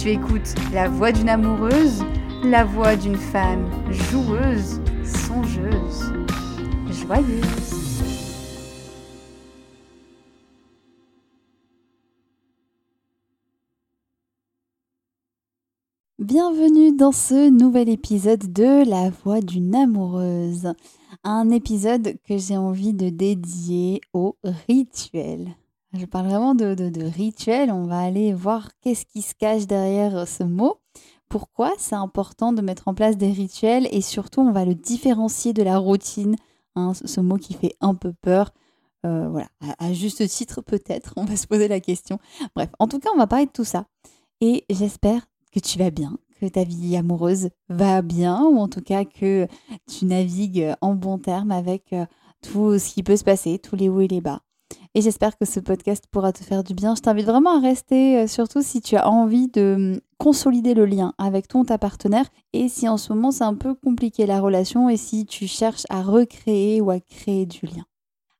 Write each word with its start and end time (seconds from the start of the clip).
Tu 0.00 0.08
écoutes 0.08 0.54
la 0.72 0.88
voix 0.88 1.12
d'une 1.12 1.28
amoureuse, 1.28 2.02
la 2.42 2.64
voix 2.64 2.96
d'une 2.96 3.18
femme 3.18 3.70
joueuse, 3.90 4.80
songeuse, 5.04 6.14
joyeuse. 6.88 8.00
Bienvenue 16.18 16.96
dans 16.96 17.12
ce 17.12 17.50
nouvel 17.50 17.90
épisode 17.90 18.50
de 18.54 18.88
La 18.88 19.10
voix 19.10 19.42
d'une 19.42 19.74
amoureuse. 19.74 20.72
Un 21.24 21.50
épisode 21.50 22.14
que 22.26 22.38
j'ai 22.38 22.56
envie 22.56 22.94
de 22.94 23.10
dédier 23.10 24.00
au 24.14 24.38
rituel. 24.66 25.56
Je 25.92 26.06
parle 26.06 26.26
vraiment 26.26 26.54
de, 26.54 26.74
de, 26.74 27.02
rituel. 27.02 27.72
On 27.72 27.86
va 27.86 28.00
aller 28.00 28.32
voir 28.32 28.70
qu'est-ce 28.80 29.04
qui 29.04 29.22
se 29.22 29.34
cache 29.34 29.66
derrière 29.66 30.28
ce 30.28 30.44
mot. 30.44 30.76
Pourquoi 31.28 31.72
c'est 31.78 31.96
important 31.96 32.52
de 32.52 32.62
mettre 32.62 32.88
en 32.88 32.94
place 32.94 33.16
des 33.16 33.30
rituels 33.30 33.88
et 33.90 34.00
surtout 34.00 34.40
on 34.40 34.52
va 34.52 34.64
le 34.64 34.74
différencier 34.74 35.52
de 35.52 35.62
la 35.62 35.78
routine, 35.78 36.36
hein, 36.74 36.92
ce 36.94 37.20
mot 37.20 37.36
qui 37.36 37.54
fait 37.54 37.76
un 37.80 37.94
peu 37.94 38.12
peur. 38.12 38.52
Euh, 39.06 39.28
voilà, 39.28 39.48
à, 39.78 39.92
juste 39.92 40.26
titre 40.28 40.60
peut-être, 40.60 41.14
on 41.16 41.24
va 41.24 41.36
se 41.36 41.46
poser 41.46 41.68
la 41.68 41.80
question. 41.80 42.18
Bref, 42.54 42.68
en 42.78 42.86
tout 42.86 42.98
cas, 42.98 43.10
on 43.14 43.18
va 43.18 43.26
parler 43.26 43.46
de 43.46 43.52
tout 43.52 43.64
ça. 43.64 43.86
Et 44.40 44.64
j'espère 44.70 45.26
que 45.52 45.60
tu 45.60 45.78
vas 45.78 45.90
bien, 45.90 46.18
que 46.40 46.46
ta 46.46 46.64
vie 46.64 46.96
amoureuse 46.96 47.50
va 47.68 48.02
bien, 48.02 48.42
ou 48.44 48.58
en 48.58 48.68
tout 48.68 48.82
cas 48.82 49.04
que 49.04 49.46
tu 49.88 50.04
navigues 50.04 50.74
en 50.80 50.94
bon 50.94 51.18
terme 51.18 51.50
avec 51.50 51.92
euh, 51.92 52.06
tout 52.42 52.78
ce 52.78 52.92
qui 52.92 53.02
peut 53.02 53.16
se 53.16 53.24
passer, 53.24 53.58
tous 53.58 53.76
les 53.76 53.88
hauts 53.88 54.00
et 54.00 54.08
les 54.08 54.20
bas. 54.20 54.42
Et 54.96 55.02
j'espère 55.02 55.38
que 55.38 55.44
ce 55.44 55.60
podcast 55.60 56.04
pourra 56.10 56.32
te 56.32 56.42
faire 56.42 56.64
du 56.64 56.74
bien. 56.74 56.96
Je 56.96 57.00
t'invite 57.00 57.26
vraiment 57.26 57.56
à 57.56 57.60
rester, 57.60 58.18
euh, 58.18 58.26
surtout 58.26 58.60
si 58.60 58.80
tu 58.80 58.96
as 58.96 59.08
envie 59.08 59.46
de 59.46 59.94
hum, 59.94 60.00
consolider 60.18 60.74
le 60.74 60.84
lien 60.84 61.14
avec 61.16 61.46
ton 61.46 61.64
ta 61.64 61.78
partenaire 61.78 62.26
et 62.52 62.68
si 62.68 62.88
en 62.88 62.96
ce 62.96 63.12
moment 63.12 63.30
c'est 63.30 63.44
un 63.44 63.54
peu 63.54 63.74
compliqué 63.74 64.26
la 64.26 64.40
relation 64.40 64.90
et 64.90 64.96
si 64.96 65.26
tu 65.26 65.46
cherches 65.46 65.84
à 65.90 66.02
recréer 66.02 66.80
ou 66.80 66.90
à 66.90 66.98
créer 66.98 67.46
du 67.46 67.66
lien. 67.66 67.84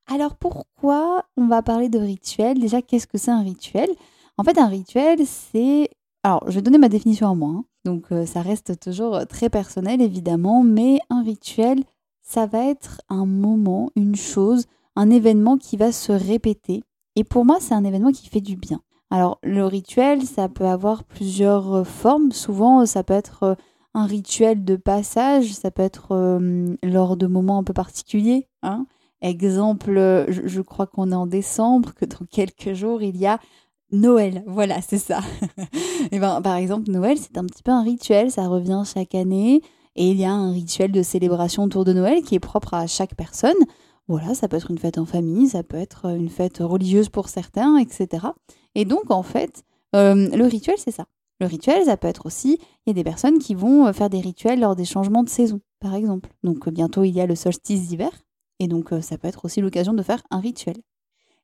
Alors 0.07 0.35
pourquoi 0.35 1.23
on 1.37 1.47
va 1.47 1.61
parler 1.61 1.87
de 1.87 1.99
rituel? 1.99 2.59
Déjà, 2.59 2.81
qu'est-ce 2.81 3.07
que 3.07 3.17
c'est 3.17 3.31
un 3.31 3.41
rituel? 3.43 3.89
En 4.37 4.43
fait, 4.43 4.57
un 4.57 4.67
rituel, 4.67 5.19
c'est... 5.25 5.89
Alors, 6.23 6.43
je 6.47 6.55
vais 6.55 6.61
donner 6.61 6.77
ma 6.77 6.89
définition 6.89 7.29
à 7.29 7.35
moi. 7.35 7.49
Hein. 7.49 7.65
Donc, 7.85 8.11
euh, 8.11 8.25
ça 8.25 8.41
reste 8.41 8.79
toujours 8.79 9.25
très 9.27 9.49
personnel, 9.49 10.01
évidemment, 10.01 10.63
mais 10.63 10.99
un 11.09 11.23
rituel, 11.23 11.83
ça 12.21 12.45
va 12.45 12.65
être 12.65 13.01
un 13.09 13.25
moment, 13.25 13.89
une 13.95 14.15
chose, 14.15 14.65
un 14.95 15.09
événement 15.09 15.57
qui 15.57 15.77
va 15.77 15.91
se 15.91 16.11
répéter. 16.11 16.83
Et 17.15 17.23
pour 17.23 17.45
moi, 17.45 17.57
c'est 17.59 17.73
un 17.73 17.83
événement 17.83 18.11
qui 18.11 18.27
fait 18.27 18.41
du 18.41 18.55
bien. 18.55 18.81
Alors, 19.09 19.39
le 19.43 19.65
rituel, 19.65 20.23
ça 20.23 20.47
peut 20.47 20.65
avoir 20.65 21.03
plusieurs 21.03 21.73
euh, 21.73 21.83
formes. 21.83 22.31
Souvent, 22.31 22.85
ça 22.85 23.03
peut 23.03 23.13
être 23.13 23.43
euh, 23.43 23.55
un 23.93 24.05
rituel 24.05 24.63
de 24.63 24.77
passage, 24.77 25.51
ça 25.51 25.69
peut 25.69 25.81
être 25.81 26.13
euh, 26.13 26.75
lors 26.81 27.17
de 27.17 27.27
moments 27.27 27.57
un 27.57 27.63
peu 27.63 27.73
particuliers. 27.73 28.47
Hein. 28.63 28.85
Exemple, 29.21 29.91
je, 30.29 30.61
crois 30.61 30.87
qu'on 30.87 31.11
est 31.11 31.15
en 31.15 31.27
décembre, 31.27 31.93
que 31.93 32.05
dans 32.05 32.25
quelques 32.25 32.73
jours, 32.73 33.03
il 33.03 33.17
y 33.17 33.27
a 33.27 33.39
Noël. 33.91 34.43
Voilà, 34.47 34.81
c'est 34.81 34.97
ça. 34.97 35.19
et 36.11 36.17
ben, 36.17 36.41
par 36.41 36.55
exemple, 36.55 36.89
Noël, 36.89 37.17
c'est 37.19 37.37
un 37.37 37.45
petit 37.45 37.61
peu 37.61 37.71
un 37.71 37.83
rituel, 37.83 38.31
ça 38.31 38.47
revient 38.47 38.81
chaque 38.91 39.13
année. 39.13 39.61
Et 39.95 40.09
il 40.09 40.17
y 40.17 40.23
a 40.25 40.31
un 40.31 40.51
rituel 40.51 40.91
de 40.91 41.03
célébration 41.03 41.63
autour 41.63 41.83
de 41.83 41.91
Noël 41.91 42.23
qui 42.23 42.35
est 42.35 42.39
propre 42.39 42.73
à 42.73 42.87
chaque 42.87 43.13
personne. 43.15 43.57
Voilà, 44.11 44.33
ça 44.33 44.49
peut 44.49 44.57
être 44.57 44.69
une 44.69 44.77
fête 44.77 44.97
en 44.97 45.05
famille, 45.05 45.47
ça 45.47 45.63
peut 45.63 45.77
être 45.77 46.05
une 46.07 46.27
fête 46.27 46.57
religieuse 46.57 47.07
pour 47.07 47.29
certains, 47.29 47.77
etc. 47.77 48.27
Et 48.75 48.83
donc, 48.83 49.09
en 49.09 49.23
fait, 49.23 49.63
euh, 49.95 50.27
le 50.35 50.43
rituel, 50.47 50.75
c'est 50.77 50.91
ça. 50.91 51.05
Le 51.39 51.45
rituel, 51.45 51.85
ça 51.85 51.95
peut 51.95 52.09
être 52.09 52.25
aussi, 52.25 52.59
il 52.85 52.89
y 52.89 52.91
a 52.91 52.93
des 52.93 53.05
personnes 53.05 53.39
qui 53.39 53.55
vont 53.55 53.87
euh, 53.87 53.93
faire 53.93 54.09
des 54.09 54.19
rituels 54.19 54.59
lors 54.59 54.75
des 54.75 54.83
changements 54.83 55.23
de 55.23 55.29
saison, 55.29 55.61
par 55.79 55.95
exemple. 55.95 56.29
Donc, 56.43 56.67
euh, 56.67 56.71
bientôt, 56.71 57.05
il 57.05 57.11
y 57.11 57.21
a 57.21 57.25
le 57.25 57.35
solstice 57.35 57.87
d'hiver, 57.87 58.11
et 58.59 58.67
donc, 58.67 58.89
ça 58.99 59.17
peut 59.17 59.29
être 59.29 59.45
aussi 59.45 59.61
l'occasion 59.61 59.93
de 59.93 60.03
faire 60.03 60.21
un 60.29 60.41
rituel. 60.41 60.75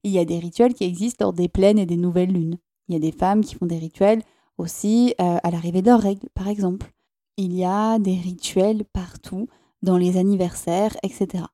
Il 0.04 0.12
y 0.12 0.20
a 0.20 0.26
des 0.26 0.38
rituels 0.38 0.74
qui 0.74 0.84
existent 0.84 1.24
lors 1.24 1.34
des 1.34 1.48
pleines 1.48 1.80
et 1.80 1.86
des 1.86 1.96
nouvelles 1.96 2.34
lunes. 2.34 2.58
Il 2.90 2.94
y 2.96 2.98
a 2.98 3.00
des 3.00 3.14
femmes 3.14 3.46
qui 3.46 3.56
font 3.56 3.66
des 3.66 3.80
rituels 3.80 4.24
aussi 4.58 5.16
à 5.18 5.50
l'arrivée 5.50 5.82
de 5.82 5.88
leurs 5.88 6.02
règles, 6.02 6.28
par 6.36 6.50
exemple. 6.50 6.92
Il 7.38 7.56
y 7.56 7.64
a 7.64 7.98
des 7.98 8.16
rituels 8.16 8.84
partout, 8.92 9.48
dans 9.82 9.98
les 9.98 10.18
anniversaires, 10.18 10.96
etc. 11.02 11.46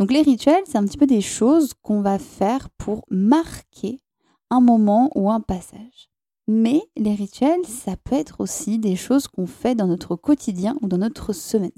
Donc 0.00 0.12
les 0.12 0.22
rituels, 0.22 0.62
c'est 0.64 0.78
un 0.78 0.84
petit 0.86 0.96
peu 0.96 1.06
des 1.06 1.20
choses 1.20 1.74
qu'on 1.82 2.00
va 2.00 2.18
faire 2.18 2.70
pour 2.70 3.04
marquer 3.10 4.00
un 4.48 4.62
moment 4.62 5.10
ou 5.14 5.30
un 5.30 5.40
passage. 5.40 6.08
Mais 6.48 6.80
les 6.96 7.14
rituels, 7.14 7.66
ça 7.66 7.96
peut 7.96 8.16
être 8.16 8.40
aussi 8.40 8.78
des 8.78 8.96
choses 8.96 9.28
qu'on 9.28 9.46
fait 9.46 9.74
dans 9.74 9.86
notre 9.86 10.16
quotidien 10.16 10.74
ou 10.80 10.88
dans 10.88 10.96
notre 10.96 11.34
semaine. 11.34 11.70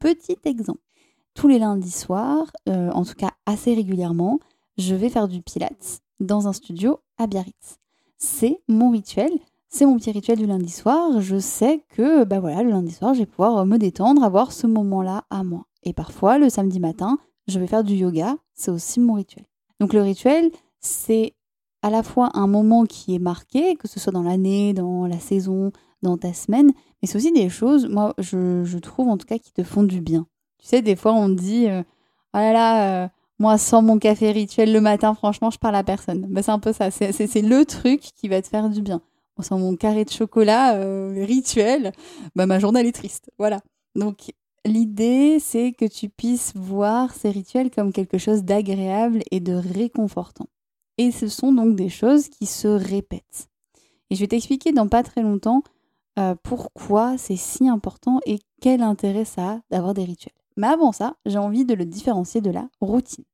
Petit 0.00 0.36
exemple. 0.44 0.82
Tous 1.34 1.46
les 1.46 1.60
lundis 1.60 1.92
soirs, 1.92 2.50
euh, 2.68 2.90
en 2.90 3.04
tout 3.04 3.14
cas 3.14 3.30
assez 3.46 3.74
régulièrement, 3.74 4.40
je 4.76 4.96
vais 4.96 5.08
faire 5.08 5.28
du 5.28 5.40
pilates 5.40 6.00
dans 6.18 6.48
un 6.48 6.52
studio 6.52 6.98
à 7.16 7.28
Biarritz. 7.28 7.78
C'est 8.16 8.60
mon 8.66 8.90
rituel, 8.90 9.30
c'est 9.68 9.86
mon 9.86 9.98
petit 9.98 10.10
rituel 10.10 10.38
du 10.38 10.46
lundi 10.46 10.70
soir. 10.70 11.20
Je 11.20 11.38
sais 11.38 11.84
que 11.90 12.24
bah 12.24 12.40
voilà, 12.40 12.64
le 12.64 12.70
lundi 12.70 12.90
soir, 12.90 13.14
je 13.14 13.20
vais 13.20 13.26
pouvoir 13.26 13.64
me 13.66 13.78
détendre, 13.78 14.24
avoir 14.24 14.50
ce 14.50 14.66
moment-là 14.66 15.26
à 15.30 15.44
moi. 15.44 15.66
Et 15.84 15.92
parfois, 15.92 16.38
le 16.38 16.50
samedi 16.50 16.80
matin, 16.80 17.18
je 17.48 17.58
vais 17.58 17.66
faire 17.66 17.84
du 17.84 17.94
yoga, 17.94 18.36
c'est 18.54 18.70
aussi 18.70 19.00
mon 19.00 19.14
rituel. 19.14 19.44
Donc 19.80 19.92
le 19.92 20.02
rituel, 20.02 20.50
c'est 20.80 21.34
à 21.82 21.90
la 21.90 22.02
fois 22.02 22.30
un 22.34 22.46
moment 22.46 22.84
qui 22.84 23.14
est 23.14 23.20
marqué, 23.20 23.76
que 23.76 23.88
ce 23.88 24.00
soit 24.00 24.12
dans 24.12 24.22
l'année, 24.22 24.72
dans 24.74 25.06
la 25.06 25.18
saison, 25.18 25.72
dans 26.02 26.16
ta 26.16 26.32
semaine, 26.32 26.72
mais 27.00 27.08
c'est 27.08 27.16
aussi 27.16 27.32
des 27.32 27.48
choses, 27.48 27.88
moi, 27.88 28.14
je, 28.18 28.78
trouve 28.78 29.08
en 29.08 29.16
tout 29.16 29.26
cas, 29.26 29.38
qui 29.38 29.52
te 29.52 29.62
font 29.62 29.82
du 29.82 30.00
bien. 30.00 30.26
Tu 30.58 30.66
sais, 30.66 30.82
des 30.82 30.96
fois, 30.96 31.12
on 31.12 31.28
dit, 31.28 31.68
euh, 31.68 31.82
oh 32.34 32.38
là 32.38 32.52
là, 32.52 33.04
euh, 33.04 33.08
Moi, 33.38 33.56
sans 33.58 33.82
mon 33.82 33.98
café 33.98 34.32
rituel 34.32 34.72
le 34.72 34.80
matin, 34.80 35.14
franchement, 35.14 35.50
je 35.50 35.58
parle 35.58 35.76
à 35.76 35.84
personne. 35.84 36.26
Bah, 36.28 36.42
c'est 36.42 36.50
un 36.50 36.58
peu 36.58 36.72
ça. 36.72 36.90
C'est 36.90 37.42
le 37.42 37.64
truc 37.64 38.00
qui 38.00 38.28
va 38.28 38.42
te 38.42 38.48
faire 38.48 38.68
du 38.68 38.82
bien. 38.82 39.00
Sans 39.40 39.58
mon 39.60 39.76
carré 39.76 40.04
de 40.04 40.10
chocolat 40.10 40.74
euh, 40.74 41.24
rituel, 41.24 41.92
bah, 42.34 42.46
ma 42.46 42.58
journée, 42.58 42.80
est 42.80 42.92
triste. 42.92 43.30
Voilà. 43.38 43.60
Donc, 43.94 44.32
l'idée, 44.64 45.38
c'est 45.40 45.72
que 45.72 45.84
tu 45.84 46.08
puisses 46.08 46.52
voir 46.54 47.14
ces 47.14 47.30
rituels 47.30 47.70
comme 47.70 47.92
quelque 47.92 48.18
chose 48.18 48.44
d'agréable 48.44 49.22
et 49.30 49.40
de 49.40 49.52
réconfortant. 49.52 50.46
Et 50.96 51.10
ce 51.10 51.28
sont 51.28 51.52
donc 51.52 51.76
des 51.76 51.88
choses 51.88 52.28
qui 52.28 52.46
se 52.46 52.68
répètent. 52.68 53.48
Et 54.10 54.14
je 54.14 54.20
vais 54.20 54.28
t'expliquer 54.28 54.72
dans 54.72 54.88
pas 54.88 55.02
très 55.02 55.22
longtemps 55.22 55.62
euh, 56.18 56.34
pourquoi 56.42 57.16
c'est 57.18 57.36
si 57.36 57.68
important 57.68 58.20
et 58.26 58.40
quel 58.60 58.82
intérêt 58.82 59.24
ça 59.24 59.50
a 59.50 59.60
d'avoir 59.70 59.94
des 59.94 60.04
rituels. 60.04 60.34
Mais 60.56 60.66
avant 60.66 60.90
ça, 60.90 61.16
j'ai 61.26 61.38
envie 61.38 61.64
de 61.64 61.74
le 61.74 61.84
différencier 61.84 62.40
de 62.40 62.50
la 62.50 62.68
routine. 62.80 63.24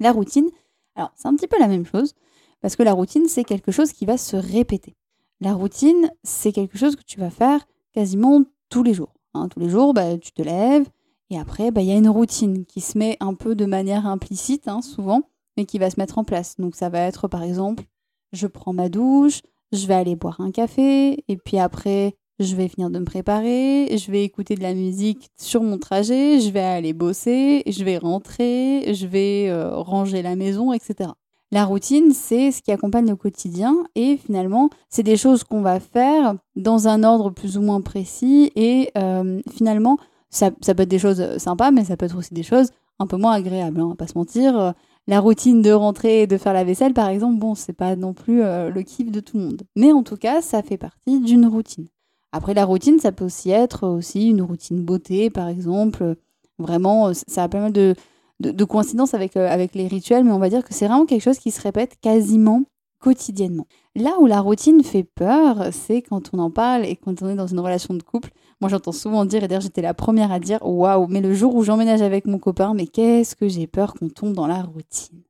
La 0.00 0.10
routine, 0.10 0.48
alors 0.96 1.12
c'est 1.14 1.28
un 1.28 1.36
petit 1.36 1.46
peu 1.46 1.58
la 1.60 1.68
même 1.68 1.86
chose, 1.86 2.14
parce 2.60 2.74
que 2.74 2.82
la 2.82 2.92
routine, 2.92 3.28
c'est 3.28 3.44
quelque 3.44 3.70
chose 3.70 3.92
qui 3.92 4.06
va 4.06 4.18
se 4.18 4.36
répéter. 4.36 4.96
La 5.40 5.52
routine, 5.52 6.10
c'est 6.24 6.50
quelque 6.50 6.78
chose 6.78 6.96
que 6.96 7.04
tu 7.04 7.20
vas 7.20 7.30
faire 7.30 7.64
quasiment 7.92 8.42
tous 8.70 8.82
les 8.82 8.94
jours. 8.94 9.14
Hein. 9.34 9.48
tous 9.48 9.60
les 9.60 9.68
jours, 9.68 9.94
bah, 9.94 10.16
tu 10.18 10.32
te 10.32 10.42
lèves, 10.42 10.86
et 11.30 11.38
après, 11.38 11.70
bah, 11.70 11.80
il 11.82 11.88
y 11.88 11.92
a 11.92 11.96
une 11.96 12.08
routine 12.08 12.64
qui 12.66 12.80
se 12.80 12.98
met 12.98 13.16
un 13.20 13.34
peu 13.34 13.54
de 13.54 13.66
manière 13.66 14.06
implicite, 14.06 14.68
hein, 14.68 14.82
souvent, 14.82 15.22
mais 15.56 15.64
qui 15.64 15.78
va 15.78 15.90
se 15.90 15.98
mettre 15.98 16.18
en 16.18 16.24
place. 16.24 16.56
Donc 16.58 16.74
ça 16.76 16.88
va 16.88 17.00
être, 17.00 17.28
par 17.28 17.42
exemple, 17.42 17.84
je 18.32 18.46
prends 18.46 18.72
ma 18.72 18.88
douche, 18.88 19.40
je 19.72 19.86
vais 19.86 19.94
aller 19.94 20.16
boire 20.16 20.40
un 20.40 20.50
café, 20.50 21.24
et 21.28 21.36
puis 21.36 21.58
après, 21.58 22.16
je 22.38 22.56
vais 22.56 22.68
finir 22.68 22.90
de 22.90 22.98
me 22.98 23.04
préparer, 23.04 23.96
je 23.96 24.10
vais 24.10 24.24
écouter 24.24 24.56
de 24.56 24.62
la 24.62 24.74
musique 24.74 25.30
sur 25.36 25.62
mon 25.62 25.78
trajet, 25.78 26.40
je 26.40 26.50
vais 26.50 26.60
aller 26.60 26.92
bosser, 26.92 27.62
je 27.66 27.84
vais 27.84 27.98
rentrer, 27.98 28.92
je 28.92 29.06
vais 29.06 29.48
euh, 29.48 29.76
ranger 29.76 30.22
la 30.22 30.34
maison, 30.34 30.72
etc. 30.72 31.10
La 31.54 31.66
routine, 31.66 32.10
c'est 32.10 32.50
ce 32.50 32.60
qui 32.60 32.72
accompagne 32.72 33.08
le 33.08 33.14
quotidien 33.14 33.76
et 33.94 34.16
finalement, 34.16 34.70
c'est 34.88 35.04
des 35.04 35.16
choses 35.16 35.44
qu'on 35.44 35.60
va 35.60 35.78
faire 35.78 36.34
dans 36.56 36.88
un 36.88 37.04
ordre 37.04 37.30
plus 37.30 37.56
ou 37.56 37.62
moins 37.62 37.80
précis 37.80 38.50
et 38.56 38.90
euh, 38.98 39.40
finalement, 39.52 39.96
ça, 40.30 40.50
peut 40.50 40.82
être 40.82 40.88
des 40.88 40.98
choses 40.98 41.38
sympas, 41.38 41.70
mais 41.70 41.84
ça 41.84 41.96
peut 41.96 42.06
être 42.06 42.18
aussi 42.18 42.34
des 42.34 42.42
choses 42.42 42.70
un 42.98 43.06
peu 43.06 43.16
moins 43.16 43.34
agréables, 43.34 43.78
hein, 43.78 43.84
on 43.84 43.88
va 43.90 43.94
pas 43.94 44.08
se 44.08 44.18
mentir. 44.18 44.74
La 45.06 45.20
routine 45.20 45.62
de 45.62 45.70
rentrer 45.70 46.22
et 46.22 46.26
de 46.26 46.38
faire 46.38 46.54
la 46.54 46.64
vaisselle, 46.64 46.92
par 46.92 47.08
exemple, 47.08 47.38
bon, 47.38 47.54
c'est 47.54 47.72
pas 47.72 47.94
non 47.94 48.14
plus 48.14 48.42
euh, 48.42 48.70
le 48.70 48.82
kiff 48.82 49.12
de 49.12 49.20
tout 49.20 49.38
le 49.38 49.44
monde. 49.44 49.62
Mais 49.76 49.92
en 49.92 50.02
tout 50.02 50.16
cas, 50.16 50.42
ça 50.42 50.60
fait 50.60 50.76
partie 50.76 51.20
d'une 51.20 51.46
routine. 51.46 51.86
Après, 52.32 52.54
la 52.54 52.64
routine, 52.64 52.98
ça 52.98 53.12
peut 53.12 53.26
aussi 53.26 53.50
être 53.50 53.86
aussi 53.86 54.30
une 54.30 54.42
routine 54.42 54.84
beauté, 54.84 55.30
par 55.30 55.46
exemple. 55.46 56.16
Vraiment, 56.58 57.12
ça 57.14 57.44
a 57.44 57.48
pas 57.48 57.60
mal 57.60 57.72
de, 57.72 57.94
de, 58.40 58.64
coïncidences 58.64 59.14
avec, 59.14 59.36
euh, 59.36 59.48
avec 59.48 59.74
les 59.74 59.86
rituels, 59.86 60.24
mais 60.24 60.32
on 60.32 60.38
va 60.38 60.48
dire 60.48 60.64
que 60.64 60.74
c'est 60.74 60.86
vraiment 60.86 61.06
quelque 61.06 61.22
chose 61.22 61.38
qui 61.38 61.50
se 61.50 61.60
répète 61.60 61.96
quasiment 62.00 62.64
quotidiennement. 63.04 63.66
Là 63.94 64.18
où 64.18 64.26
la 64.26 64.40
routine 64.40 64.82
fait 64.82 65.04
peur, 65.04 65.68
c'est 65.72 66.00
quand 66.00 66.30
on 66.32 66.38
en 66.38 66.50
parle 66.50 66.86
et 66.86 66.96
quand 66.96 67.22
on 67.22 67.28
est 67.28 67.34
dans 67.34 67.46
une 67.46 67.60
relation 67.60 67.92
de 67.92 68.02
couple. 68.02 68.30
Moi, 68.60 68.70
j'entends 68.70 68.92
souvent 68.92 69.26
dire, 69.26 69.44
et 69.44 69.48
d'ailleurs, 69.48 69.60
j'étais 69.60 69.82
la 69.82 69.92
première 69.92 70.32
à 70.32 70.40
dire 70.40 70.58
Waouh, 70.62 71.06
mais 71.08 71.20
le 71.20 71.34
jour 71.34 71.54
où 71.54 71.62
j'emménage 71.62 72.00
avec 72.00 72.26
mon 72.26 72.38
copain, 72.38 72.72
mais 72.72 72.86
qu'est-ce 72.86 73.36
que 73.36 73.46
j'ai 73.46 73.66
peur 73.66 73.92
qu'on 73.92 74.08
tombe 74.08 74.32
dans 74.32 74.46
la 74.46 74.62
routine 74.62 75.22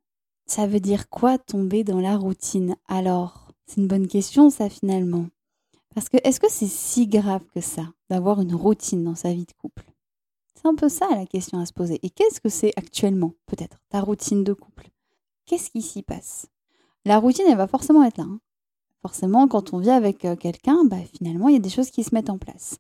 Ça 0.46 0.68
veut 0.68 0.78
dire 0.78 1.08
quoi 1.08 1.36
tomber 1.36 1.82
dans 1.82 2.00
la 2.00 2.16
routine 2.16 2.76
Alors, 2.86 3.48
c'est 3.66 3.80
une 3.80 3.88
bonne 3.88 4.06
question, 4.06 4.50
ça, 4.50 4.68
finalement. 4.68 5.26
Parce 5.94 6.08
que 6.08 6.16
est-ce 6.22 6.38
que 6.38 6.50
c'est 6.50 6.68
si 6.68 7.08
grave 7.08 7.42
que 7.54 7.60
ça 7.60 7.82
d'avoir 8.08 8.40
une 8.40 8.54
routine 8.54 9.02
dans 9.02 9.14
sa 9.16 9.32
vie 9.32 9.46
de 9.46 9.52
couple? 9.60 9.84
C'est 10.64 10.70
un 10.70 10.76
peu 10.76 10.88
ça 10.88 11.06
la 11.11 11.26
question 11.26 11.58
à 11.58 11.66
se 11.66 11.75
poser. 11.75 12.00
Et 12.02 12.08
qu'est-ce 12.08 12.40
que 12.40 12.49
c'est 12.49 12.72
actuellement, 12.76 13.34
peut-être, 13.44 13.76
ta 13.90 14.00
routine 14.00 14.44
de 14.44 14.55
couple? 14.55 14.88
Qu'est-ce 15.44 15.69
qui 15.69 15.82
s'y 15.82 16.02
passe? 16.02 16.46
La 17.05 17.19
routine, 17.19 17.44
elle 17.50 17.58
va 17.58 17.66
forcément 17.66 18.02
être 18.02 18.16
là. 18.16 18.25
Hein. 18.25 18.40
Forcément, 19.02 19.46
quand 19.46 19.75
on 19.75 19.78
vit 19.78 19.90
avec 19.90 20.25
euh, 20.25 20.37
quelqu'un, 20.37 20.87
bah, 20.87 20.96
finalement, 21.19 21.49
il 21.49 21.52
y 21.52 21.58
a 21.58 21.61
des 21.61 21.69
choses 21.69 21.90
qui 21.90 22.02
se 22.02 22.14
mettent 22.14 22.31
en 22.31 22.38
place. 22.38 22.78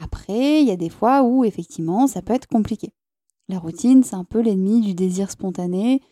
Après, 0.00 0.62
il 0.62 0.68
y 0.68 0.70
a 0.70 0.76
des 0.76 0.88
fois 0.88 1.24
où, 1.24 1.44
effectivement, 1.44 2.06
ça 2.06 2.22
peut 2.22 2.32
être 2.32 2.46
compliqué. 2.46 2.92
La 3.48 3.58
routine, 3.58 4.04
c'est 4.04 4.14
un 4.14 4.22
peu 4.22 4.40
l'ennemi 4.40 4.80
du 4.80 4.94
désir 4.94 5.32
spontané. 5.32 6.02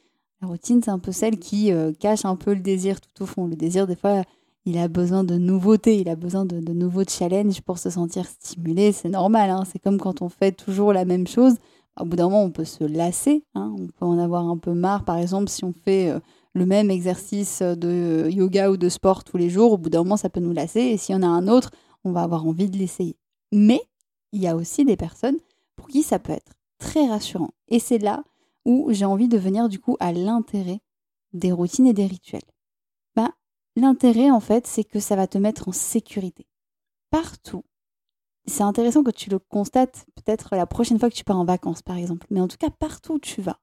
La 0.42 0.48
routine, 0.48 0.82
c'est 0.82 0.90
un 0.90 0.98
peu 0.98 1.12
celle 1.12 1.38
qui 1.38 1.70
euh, 1.70 1.92
cache 1.92 2.24
un 2.24 2.34
peu 2.34 2.54
le 2.54 2.60
désir 2.60 3.00
tout 3.00 3.22
au 3.22 3.26
fond. 3.26 3.46
Le 3.46 3.54
désir, 3.54 3.86
des 3.86 3.94
fois, 3.94 4.24
il 4.66 4.78
a 4.78 4.88
besoin 4.88 5.24
de 5.24 5.36
nouveautés, 5.36 5.98
il 5.98 6.08
a 6.08 6.16
besoin 6.16 6.44
de, 6.44 6.72
nouveaux 6.72 7.04
challenges 7.04 7.60
pour 7.60 7.78
se 7.78 7.90
sentir 7.90 8.26
stimulé. 8.26 8.92
C'est 8.92 9.10
normal, 9.10 9.50
hein. 9.50 9.64
c'est 9.70 9.78
comme 9.78 9.98
quand 9.98 10.22
on 10.22 10.28
fait 10.28 10.52
toujours 10.52 10.92
la 10.92 11.04
même 11.04 11.26
chose. 11.26 11.56
Au 12.00 12.04
bout 12.04 12.16
d'un 12.16 12.24
moment, 12.24 12.42
on 12.42 12.50
peut 12.50 12.64
se 12.64 12.82
lasser, 12.82 13.44
hein. 13.54 13.72
on 13.78 13.86
peut 13.86 14.04
en 14.04 14.18
avoir 14.18 14.48
un 14.48 14.56
peu 14.56 14.72
marre. 14.72 15.04
Par 15.04 15.18
exemple, 15.18 15.48
si 15.48 15.64
on 15.64 15.72
fait 15.72 16.10
euh, 16.10 16.18
le 16.54 16.66
même 16.66 16.90
exercice 16.90 17.62
de 17.62 18.28
yoga 18.30 18.70
ou 18.70 18.76
de 18.76 18.88
sport 18.88 19.22
tous 19.22 19.36
les 19.36 19.50
jours, 19.50 19.72
au 19.72 19.78
bout 19.78 19.90
d'un 19.90 20.02
moment, 20.02 20.16
ça 20.16 20.30
peut 20.30 20.40
nous 20.40 20.52
lasser. 20.52 20.80
Et 20.80 20.96
s'il 20.96 21.14
y 21.14 21.18
en 21.18 21.22
a 21.22 21.26
un 21.26 21.46
autre, 21.46 21.70
on 22.02 22.12
va 22.12 22.22
avoir 22.22 22.46
envie 22.46 22.70
de 22.70 22.78
l'essayer. 22.78 23.16
Mais 23.52 23.80
il 24.32 24.40
y 24.40 24.48
a 24.48 24.56
aussi 24.56 24.84
des 24.84 24.96
personnes 24.96 25.36
pour 25.76 25.88
qui 25.88 26.02
ça 26.02 26.18
peut 26.18 26.32
être 26.32 26.52
très 26.78 27.06
rassurant. 27.06 27.50
Et 27.68 27.78
c'est 27.78 27.98
là 27.98 28.24
où 28.64 28.88
j'ai 28.90 29.04
envie 29.04 29.28
de 29.28 29.38
venir 29.38 29.68
du 29.68 29.78
coup 29.78 29.96
à 30.00 30.12
l'intérêt 30.12 30.80
des 31.32 31.52
routines 31.52 31.86
et 31.86 31.92
des 31.92 32.06
rituels. 32.06 32.53
L'intérêt, 33.76 34.30
en 34.30 34.40
fait, 34.40 34.66
c'est 34.66 34.84
que 34.84 35.00
ça 35.00 35.16
va 35.16 35.26
te 35.26 35.38
mettre 35.38 35.68
en 35.68 35.72
sécurité. 35.72 36.46
Partout. 37.10 37.64
C'est 38.46 38.62
intéressant 38.62 39.02
que 39.02 39.10
tu 39.10 39.30
le 39.30 39.38
constates 39.38 40.06
peut-être 40.14 40.54
la 40.54 40.66
prochaine 40.66 40.98
fois 40.98 41.10
que 41.10 41.14
tu 41.14 41.24
pars 41.24 41.38
en 41.38 41.44
vacances, 41.44 41.82
par 41.82 41.96
exemple. 41.96 42.26
Mais 42.30 42.40
en 42.40 42.48
tout 42.48 42.58
cas, 42.58 42.70
partout 42.70 43.14
où 43.14 43.18
tu 43.18 43.40
vas, 43.40 43.58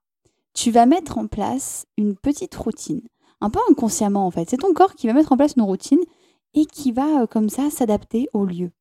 tu 0.54 0.72
vas 0.72 0.86
mettre 0.86 1.18
en 1.18 1.28
place 1.28 1.86
une 1.98 2.16
petite 2.16 2.56
routine. 2.56 3.02
Un 3.40 3.50
peu 3.50 3.60
inconsciemment, 3.70 4.26
en 4.26 4.32
fait. 4.32 4.50
C'est 4.50 4.58
ton 4.58 4.74
corps 4.74 4.96
qui 4.96 5.08
va 5.08 5.14
mettre 5.14 5.32
en 5.32 5.38
place 5.38 5.54
une 5.56 5.64
routine 5.64 6.02
et 6.54 6.66
qui 6.66 6.92
va, 6.92 7.22
euh, 7.22 7.28
comme 7.28 7.50
ça, 7.50 7.70
s'adapter 7.70 8.28
au 8.34 8.46
lieu. 8.46 8.72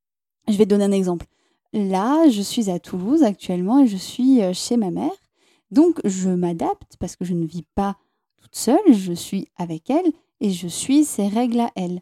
Je 0.48 0.56
vais 0.56 0.64
te 0.64 0.70
donner 0.70 0.84
un 0.84 0.92
exemple. 0.92 1.26
Là, 1.72 2.28
je 2.28 2.42
suis 2.42 2.70
à 2.70 2.80
Toulouse 2.80 3.22
actuellement 3.22 3.78
et 3.78 3.86
je 3.86 3.96
suis 3.96 4.42
euh, 4.42 4.52
chez 4.52 4.76
ma 4.76 4.90
mère. 4.90 5.12
Donc, 5.70 6.00
je 6.04 6.30
m'adapte 6.30 6.96
parce 6.98 7.14
que 7.14 7.24
je 7.24 7.34
ne 7.34 7.46
vis 7.46 7.64
pas 7.74 7.96
toute 8.42 8.56
seule, 8.56 8.92
je 8.92 9.12
suis 9.12 9.48
avec 9.56 9.88
elle 9.90 10.12
et 10.40 10.50
je 10.50 10.68
suis 10.68 11.04
ses 11.04 11.28
règles 11.28 11.60
à 11.60 11.70
elle. 11.76 12.00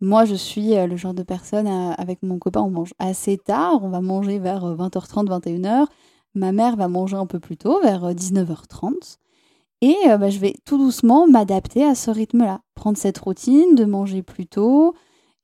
Moi, 0.00 0.26
je 0.26 0.34
suis 0.34 0.76
euh, 0.76 0.86
le 0.86 0.96
genre 0.96 1.14
de 1.14 1.22
personne, 1.22 1.66
euh, 1.66 1.92
avec 1.96 2.22
mon 2.22 2.38
copain, 2.38 2.60
on 2.60 2.70
mange 2.70 2.92
assez 2.98 3.38
tard, 3.38 3.82
on 3.82 3.88
va 3.88 4.02
manger 4.02 4.38
vers 4.38 4.64
20h30, 4.76 5.30
euh, 5.30 5.38
21h. 5.38 5.86
Ma 6.34 6.52
mère 6.52 6.76
va 6.76 6.88
manger 6.88 7.16
un 7.16 7.26
peu 7.26 7.40
plus 7.40 7.56
tôt, 7.56 7.80
vers 7.80 8.12
19h30. 8.12 9.18
Et 9.80 9.96
bah, 10.18 10.30
je 10.30 10.38
vais 10.38 10.54
tout 10.64 10.78
doucement 10.78 11.26
m'adapter 11.26 11.84
à 11.84 11.94
ce 11.94 12.10
rythme-là. 12.10 12.60
Prendre 12.74 12.98
cette 12.98 13.18
routine 13.18 13.74
de 13.74 13.84
manger 13.84 14.22
plus 14.22 14.46
tôt 14.46 14.94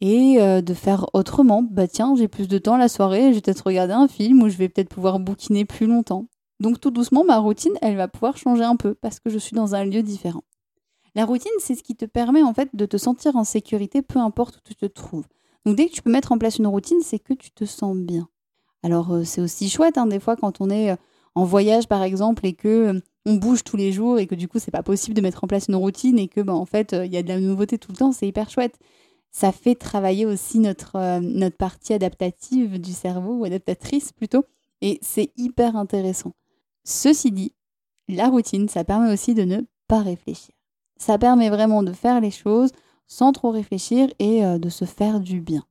et 0.00 0.38
de 0.38 0.74
faire 0.74 1.06
autrement. 1.12 1.62
Bah 1.62 1.86
tiens, 1.86 2.14
j'ai 2.16 2.26
plus 2.26 2.48
de 2.48 2.56
temps 2.58 2.78
la 2.78 2.88
soirée, 2.88 3.30
je 3.30 3.34
vais 3.34 3.40
peut-être 3.42 3.66
regarder 3.66 3.92
un 3.92 4.08
film 4.08 4.42
ou 4.42 4.48
je 4.48 4.56
vais 4.56 4.68
peut-être 4.70 4.88
pouvoir 4.88 5.20
bouquiner 5.20 5.66
plus 5.66 5.86
longtemps. 5.86 6.26
Donc 6.58 6.80
tout 6.80 6.90
doucement, 6.90 7.22
ma 7.22 7.38
routine, 7.38 7.74
elle 7.82 7.96
va 7.96 8.08
pouvoir 8.08 8.36
changer 8.38 8.64
un 8.64 8.76
peu 8.76 8.94
parce 8.94 9.20
que 9.20 9.30
je 9.30 9.38
suis 9.38 9.54
dans 9.54 9.74
un 9.74 9.84
lieu 9.84 10.02
différent. 10.02 10.42
La 11.14 11.24
routine, 11.24 11.50
c'est 11.58 11.74
ce 11.74 11.82
qui 11.82 11.96
te 11.96 12.04
permet 12.04 12.42
en 12.42 12.54
fait 12.54 12.68
de 12.74 12.86
te 12.86 12.96
sentir 12.96 13.36
en 13.36 13.44
sécurité, 13.44 14.02
peu 14.02 14.18
importe 14.18 14.56
où 14.56 14.60
tu 14.64 14.74
te 14.74 14.86
trouves. 14.86 15.26
Donc 15.66 15.76
dès 15.76 15.88
que 15.88 15.92
tu 15.92 16.02
peux 16.02 16.10
mettre 16.10 16.32
en 16.32 16.38
place 16.38 16.58
une 16.58 16.66
routine, 16.66 17.00
c'est 17.02 17.18
que 17.18 17.34
tu 17.34 17.50
te 17.50 17.64
sens 17.64 17.96
bien. 17.96 18.28
Alors 18.82 19.12
euh, 19.12 19.24
c'est 19.24 19.40
aussi 19.40 19.68
chouette 19.68 19.98
hein, 19.98 20.06
des 20.06 20.20
fois 20.20 20.36
quand 20.36 20.60
on 20.60 20.70
est 20.70 20.92
euh, 20.92 20.96
en 21.34 21.44
voyage 21.44 21.86
par 21.86 22.02
exemple 22.02 22.46
et 22.46 22.54
que 22.54 22.68
euh, 22.68 23.00
on 23.26 23.34
bouge 23.34 23.62
tous 23.62 23.76
les 23.76 23.92
jours 23.92 24.18
et 24.18 24.26
que 24.26 24.34
du 24.34 24.48
coup 24.48 24.58
c'est 24.58 24.70
pas 24.70 24.82
possible 24.82 25.14
de 25.14 25.20
mettre 25.20 25.44
en 25.44 25.46
place 25.48 25.66
une 25.68 25.76
routine 25.76 26.18
et 26.18 26.28
que 26.28 26.40
bah, 26.40 26.54
en 26.54 26.64
fait 26.64 26.92
il 26.92 27.12
y 27.12 27.18
a 27.18 27.22
de 27.22 27.28
la 27.28 27.38
nouveauté 27.38 27.76
tout 27.76 27.92
le 27.92 27.98
temps, 27.98 28.12
c'est 28.12 28.26
hyper 28.26 28.48
chouette. 28.48 28.78
Ça 29.32 29.52
fait 29.52 29.74
travailler 29.74 30.26
aussi 30.26 30.58
notre, 30.58 31.20
notre 31.20 31.56
partie 31.56 31.92
adaptative 31.92 32.80
du 32.80 32.92
cerveau 32.92 33.34
ou 33.34 33.44
adaptatrice 33.44 34.12
plutôt 34.12 34.44
et 34.80 34.98
c'est 35.02 35.30
hyper 35.36 35.76
intéressant. 35.76 36.32
Ceci 36.84 37.30
dit, 37.30 37.54
la 38.08 38.28
routine, 38.28 38.68
ça 38.68 38.82
permet 38.82 39.12
aussi 39.12 39.34
de 39.34 39.42
ne 39.42 39.60
pas 39.86 40.00
réfléchir. 40.00 40.54
Ça 41.00 41.16
permet 41.16 41.48
vraiment 41.48 41.82
de 41.82 41.92
faire 41.92 42.20
les 42.20 42.30
choses 42.30 42.70
sans 43.06 43.32
trop 43.32 43.50
réfléchir 43.50 44.08
et 44.18 44.44
euh, 44.44 44.58
de 44.58 44.68
se 44.68 44.84
faire 44.84 45.18
du 45.18 45.40
bien. 45.40 45.64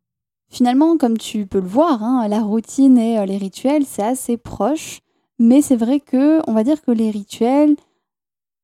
Finalement, 0.50 0.98
comme 0.98 1.20
tu 1.20 1.46
peux 1.46 1.60
le 1.60 1.68
voir, 1.68 2.04
hein, 2.04 2.28
la 2.28 2.42
routine 2.42 2.98
et 2.98 3.20
euh, 3.20 3.26
les 3.26 3.38
rituels, 3.38 3.86
c'est 3.86 4.04
assez 4.04 4.38
proche, 4.38 5.02
mais 5.38 5.62
c'est 5.62 5.76
vrai 5.76 6.00
que 6.00 6.42
on 6.50 6.54
va 6.54 6.64
dire 6.64 6.82
que 6.82 6.92
les 6.92 7.12
rituels, 7.12 7.76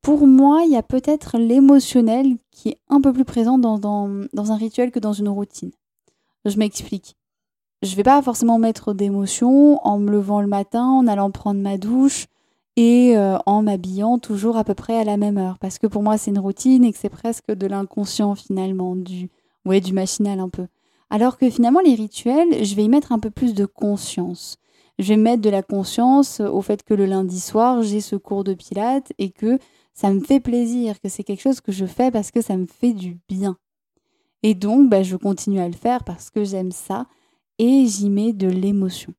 pour 0.02 0.26
moi, 0.26 0.64
il 0.66 0.72
y 0.72 0.76
a 0.76 0.82
peut-être 0.84 1.38
l'émotionnel 1.38 2.36
qui 2.50 2.70
est 2.70 2.80
un 2.90 3.00
peu 3.00 3.14
plus 3.14 3.26
présent 3.26 3.60
dans, 3.60 3.78
dans 3.78 4.52
un 4.52 4.58
rituel 4.58 4.90
que 4.90 5.00
dans 5.00 5.14
une 5.14 5.30
routine. 5.30 5.72
Je 6.46 6.58
m'explique. 6.58 7.16
Je 7.84 7.96
vais 7.96 8.04
pas 8.04 8.22
forcément 8.24 8.58
mettre 8.58 8.94
d'émotion 8.94 9.80
en 9.86 10.00
me 10.00 10.10
levant 10.10 10.42
le 10.42 10.48
matin, 10.48 10.86
en 10.86 11.06
allant 11.06 11.30
prendre 11.30 11.62
ma 11.62 11.78
douche, 11.78 12.26
et 12.76 13.18
euh, 13.18 13.38
en 13.46 13.62
m'habillant 13.62 14.20
toujours 14.20 14.58
à 14.58 14.64
peu 14.64 14.74
près 14.74 14.98
à 14.98 15.04
la 15.04 15.18
même 15.18 15.38
heure 15.38 15.58
parce 15.60 15.80
que 15.80 15.88
pour 15.88 16.04
moi 16.04 16.18
c'est 16.18 16.32
une 16.32 16.40
routine 16.40 16.84
et 16.84 16.92
que 16.92 16.98
c'est 16.98 17.10
presque 17.10 17.52
de 17.52 17.68
l'inconscient 17.68 18.36
finalement 18.36 18.96
du 18.96 19.30
ouais 19.66 19.82
du 19.82 19.94
machinal 19.94 20.40
un 20.40 20.50
peu 20.50 20.68
alors 21.10 21.38
que 21.38 21.50
finalement 21.50 21.80
les 21.80 21.96
rituels 21.96 22.66
je 22.66 22.76
vais 22.76 22.84
y 22.84 22.90
mettre 22.90 23.12
un 23.12 23.20
peu 23.20 23.30
plus 23.30 23.54
de 23.54 23.66
conscience 23.66 24.58
je 24.98 25.10
vais 25.10 25.18
mettre 25.18 25.42
de 25.42 25.50
la 25.50 25.62
conscience 25.62 26.40
au 26.40 26.62
fait 26.62 26.84
que 26.84 26.94
le 26.94 27.06
lundi 27.06 27.40
soir, 27.40 27.84
j'ai 27.84 28.02
ce 28.02 28.16
cours 28.16 28.44
de 28.44 28.54
pilates 28.54 29.12
et 29.18 29.30
que 29.30 29.60
ça 29.94 30.12
me 30.12 30.22
fait 30.22 30.40
plaisir, 30.40 31.00
que 31.02 31.10
c'est 31.10 31.24
quelque 31.24 31.42
chose 31.42 31.62
que 31.62 31.72
je 31.72 31.86
fais 31.86 32.12
parce 32.12 32.32
que 32.32 32.42
ça 32.42 32.56
me 32.56 32.66
fait 32.66 32.94
du 32.94 33.18
bien. 33.28 33.58
Et 34.44 34.54
donc, 34.54 34.90
bah, 34.90 35.04
je 35.04 35.16
continue 35.16 35.60
à 35.60 35.68
le 35.68 35.76
faire 35.76 36.04
parce 36.04 36.30
que 36.30 36.44
j'aime 36.44 36.72
ça 36.72 37.08
et 37.60 37.86
j'y 37.88 38.10
mets 38.10 38.34
de 38.34 38.48
l'émotion. 38.48 39.14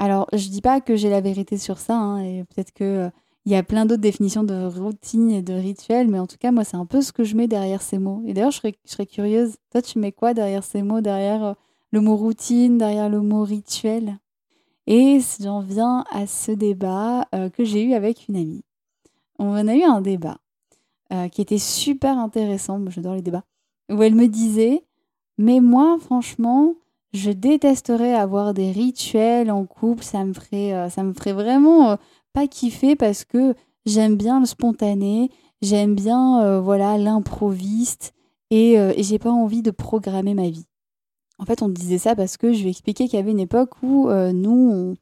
Alors, 0.00 0.26
je 0.32 0.48
dis 0.48 0.62
pas 0.62 0.80
que 0.80 0.96
j'ai 0.96 1.10
la 1.10 1.20
vérité 1.20 1.58
sur 1.58 1.78
ça, 1.78 1.94
hein, 1.94 2.22
et 2.24 2.42
peut-être 2.44 2.72
que 2.72 2.84
euh, 2.84 3.10
il 3.44 3.52
y 3.52 3.54
a 3.54 3.62
plein 3.62 3.84
d'autres 3.84 4.00
définitions 4.00 4.44
de 4.44 4.64
routine 4.64 5.30
et 5.30 5.42
de 5.42 5.52
rituel, 5.52 6.08
mais 6.08 6.18
en 6.18 6.26
tout 6.26 6.38
cas, 6.38 6.52
moi, 6.52 6.64
c'est 6.64 6.78
un 6.78 6.86
peu 6.86 7.02
ce 7.02 7.12
que 7.12 7.22
je 7.22 7.36
mets 7.36 7.48
derrière 7.48 7.82
ces 7.82 7.98
mots. 7.98 8.22
Et 8.24 8.32
d'ailleurs, 8.32 8.50
je 8.50 8.60
serais, 8.86 9.04
curieuse, 9.04 9.56
toi, 9.70 9.82
tu 9.82 9.98
mets 9.98 10.12
quoi 10.12 10.32
derrière 10.32 10.64
ces 10.64 10.82
mots, 10.82 11.02
derrière 11.02 11.44
euh, 11.44 11.52
le 11.90 12.00
mot 12.00 12.16
routine, 12.16 12.78
derrière 12.78 13.10
le 13.10 13.20
mot 13.20 13.44
rituel? 13.44 14.18
Et 14.86 15.20
j'en 15.38 15.60
viens 15.60 16.06
à 16.10 16.26
ce 16.26 16.52
débat 16.52 17.26
euh, 17.34 17.50
que 17.50 17.64
j'ai 17.64 17.82
eu 17.82 17.92
avec 17.92 18.26
une 18.28 18.36
amie. 18.36 18.64
On 19.38 19.68
a 19.68 19.74
eu 19.74 19.82
un 19.82 20.00
débat 20.00 20.38
qui 21.32 21.42
était 21.42 21.58
super 21.58 22.16
intéressant, 22.18 22.80
j'adore 22.88 23.16
les 23.16 23.22
débats, 23.22 23.42
où 23.90 24.00
elle 24.00 24.14
me 24.14 24.28
disait, 24.28 24.84
mais 25.38 25.58
moi, 25.58 25.98
franchement, 26.00 26.74
je 27.12 27.30
détesterais 27.30 28.14
avoir 28.14 28.54
des 28.54 28.70
rituels 28.70 29.50
en 29.50 29.66
couple, 29.66 30.04
ça 30.04 30.24
me 30.24 30.32
ferait, 30.32 30.72
euh, 30.72 30.88
ça 30.88 31.02
me 31.02 31.12
ferait 31.12 31.32
vraiment 31.32 31.90
euh, 31.90 31.96
pas 32.32 32.46
kiffer 32.46 32.94
parce 32.94 33.24
que 33.24 33.54
j'aime 33.84 34.16
bien 34.16 34.40
le 34.40 34.46
spontané, 34.46 35.30
j'aime 35.60 35.94
bien 35.94 36.42
euh, 36.42 36.60
voilà 36.60 36.98
l'improviste 36.98 38.12
et, 38.50 38.76
j'ai 38.98 39.20
pas 39.20 39.30
envie 39.30 39.62
de 39.62 39.70
programmer 39.70 40.34
ma 40.34 40.48
vie. 40.48 40.66
En 41.38 41.44
fait, 41.44 41.62
on 41.62 41.68
disait 41.68 41.98
ça 41.98 42.16
parce 42.16 42.36
que 42.36 42.52
je 42.52 42.62
lui 42.62 42.70
expliquais 42.70 43.04
qu'il 43.06 43.16
y 43.16 43.22
avait 43.22 43.30
une 43.30 43.38
époque 43.38 43.80
où 43.84 44.10
nous, 44.10 44.96